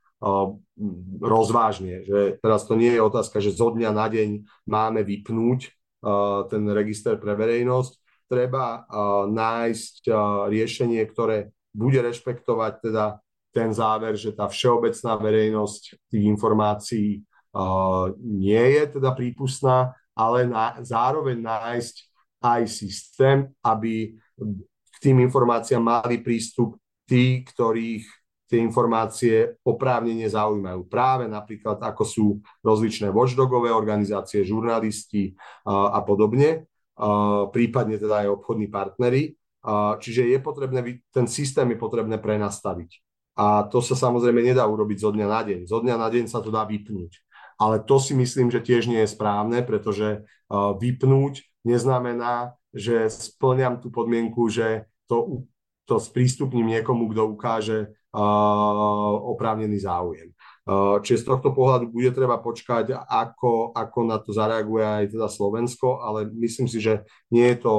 rozvážne. 1.18 2.07
Že 2.07 2.38
teraz 2.38 2.68
to 2.68 2.78
nie 2.78 2.92
je 2.94 3.03
otázka, 3.03 3.42
že 3.42 3.57
zo 3.57 3.74
dňa 3.74 3.90
na 3.90 4.07
deň 4.07 4.46
máme 4.70 5.03
vypnúť 5.03 5.72
ten 6.46 6.62
register 6.70 7.18
pre 7.18 7.34
verejnosť. 7.34 7.98
Treba 8.30 8.86
nájsť 9.26 10.07
riešenie, 10.53 11.03
ktoré 11.11 11.51
bude 11.74 11.98
rešpektovať 11.98 12.72
teda 12.84 13.18
ten 13.51 13.74
záver, 13.74 14.14
že 14.14 14.30
tá 14.30 14.46
všeobecná 14.46 15.18
verejnosť 15.18 15.82
tých 16.07 16.24
informácií 16.30 17.26
nie 18.22 18.64
je 18.78 18.84
teda 18.94 19.11
prípustná, 19.11 19.90
ale 20.14 20.46
na, 20.46 20.78
zároveň 20.86 21.42
nájsť 21.42 21.94
aj 22.40 22.62
systém, 22.70 23.51
aby 23.59 24.14
tým 25.01 25.24
informáciám 25.24 25.80
mali 25.80 26.20
prístup 26.20 26.76
tí, 27.09 27.42
ktorých 27.42 28.05
tie 28.51 28.59
informácie 28.59 29.62
oprávnene 29.62 30.26
zaujímajú. 30.26 30.90
Práve 30.90 31.30
napríklad 31.30 31.78
ako 31.78 32.03
sú 32.03 32.26
rozličné 32.66 33.07
watchdogové 33.14 33.70
organizácie, 33.70 34.42
žurnalisti 34.42 35.38
a, 35.62 35.94
a 35.94 36.01
podobne, 36.03 36.66
a, 36.98 37.46
prípadne 37.46 37.94
teda 37.94 38.26
aj 38.26 38.42
obchodní 38.42 38.66
partnery. 38.66 39.38
A, 39.62 39.94
čiže 40.03 40.26
je 40.26 40.38
potrebné, 40.42 40.82
ten 41.14 41.30
systém 41.30 41.70
je 41.70 41.78
potrebné 41.78 42.18
prenastaviť. 42.18 42.98
A 43.38 43.70
to 43.70 43.78
sa 43.78 43.94
samozrejme 43.94 44.42
nedá 44.42 44.66
urobiť 44.66 44.98
zo 44.98 45.14
dňa 45.14 45.26
na 45.30 45.40
deň. 45.46 45.61
Zo 45.70 45.78
dňa 45.80 45.94
na 45.94 46.11
deň 46.11 46.26
sa 46.26 46.42
to 46.42 46.51
dá 46.51 46.66
vypnúť. 46.66 47.22
Ale 47.57 47.78
to 47.86 48.03
si 48.03 48.18
myslím, 48.18 48.51
že 48.51 48.64
tiež 48.64 48.90
nie 48.90 49.01
je 49.07 49.14
správne, 49.14 49.62
pretože 49.62 50.26
vypnúť 50.51 51.46
neznamená, 51.62 52.59
že 52.74 53.07
splňam 53.07 53.78
tú 53.78 53.94
podmienku, 53.94 54.51
že 54.51 54.89
to, 55.11 55.42
to 55.90 55.98
sprístupním 55.98 56.70
niekomu, 56.78 57.11
kto 57.11 57.34
ukáže 57.34 57.78
uh, 58.14 59.14
oprávnený 59.34 59.82
záujem. 59.82 60.30
Uh, 60.62 61.02
čiže 61.02 61.26
z 61.26 61.34
tohto 61.34 61.50
pohľadu 61.50 61.90
bude 61.90 62.14
treba 62.14 62.38
počkať, 62.38 62.94
ako, 62.94 63.74
ako 63.74 63.98
na 64.06 64.22
to 64.22 64.30
zareaguje 64.30 64.86
aj 64.86 65.04
teda 65.11 65.26
Slovensko, 65.26 65.98
ale 65.98 66.30
myslím 66.30 66.70
si, 66.70 66.78
že 66.78 67.02
nie 67.34 67.42
je 67.50 67.66
to 67.66 67.74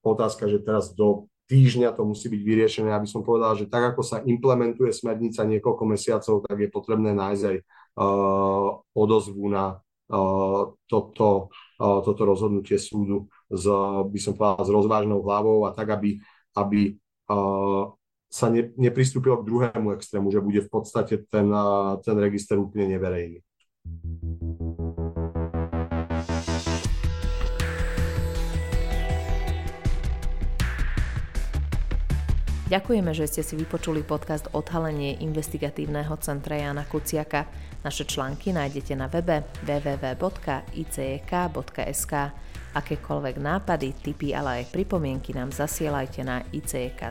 otázka, 0.00 0.48
že 0.48 0.64
teraz 0.64 0.96
do 0.96 1.28
týždňa 1.50 1.92
to 1.92 2.02
musí 2.08 2.32
byť 2.32 2.42
vyriešené. 2.42 2.90
Aby 2.94 3.10
som 3.10 3.20
povedal, 3.20 3.54
že 3.58 3.68
tak 3.68 3.94
ako 3.94 4.02
sa 4.02 4.22
implementuje 4.22 4.90
smernica 4.94 5.44
niekoľko 5.44 5.84
mesiacov, 5.86 6.34
tak 6.46 6.56
je 6.56 6.68
potrebné 6.70 7.12
nájsť 7.12 7.42
aj 7.42 7.56
uh, 7.60 8.80
odozvu 8.94 9.44
na 9.50 9.78
uh, 10.10 10.72
toto, 10.88 11.52
uh, 11.78 12.00
toto 12.02 12.22
rozhodnutie 12.22 12.78
súdu 12.78 13.28
s, 13.50 13.66
by 14.10 14.18
som 14.18 14.34
povedal, 14.34 14.62
s 14.66 14.70
rozvážnou 14.70 15.22
hlavou 15.22 15.66
a 15.66 15.70
tak, 15.70 15.94
aby 15.94 16.18
aby 16.56 16.96
sa 18.26 18.46
ne, 18.50 18.74
nepristúpilo 18.74 19.38
k 19.40 19.46
druhému 19.46 19.94
extrému, 19.94 20.32
že 20.32 20.42
bude 20.42 20.64
v 20.64 20.70
podstate 20.72 21.28
ten, 21.30 21.46
ten 22.02 22.16
register 22.18 22.58
úplne 22.58 22.98
neverejný. 22.98 23.38
Ďakujeme, 32.66 33.14
že 33.14 33.30
ste 33.30 33.46
si 33.46 33.54
vypočuli 33.54 34.02
podcast 34.02 34.50
Odhalenie 34.50 35.22
investigatívneho 35.22 36.18
centra 36.18 36.58
Jana 36.58 36.82
Kuciaka. 36.82 37.46
Naše 37.86 38.10
články 38.10 38.50
nájdete 38.50 38.98
na 38.98 39.06
webe 39.06 39.46
www.icek.sk. 39.62 40.24
Akékoľvek 42.76 43.40
nápady, 43.40 43.96
tipy, 43.96 44.36
ale 44.36 44.60
aj 44.60 44.68
pripomienky 44.76 45.32
nám 45.32 45.48
zasielajte 45.48 46.20
na 46.20 46.44
icek.icek.sk. 46.52 47.10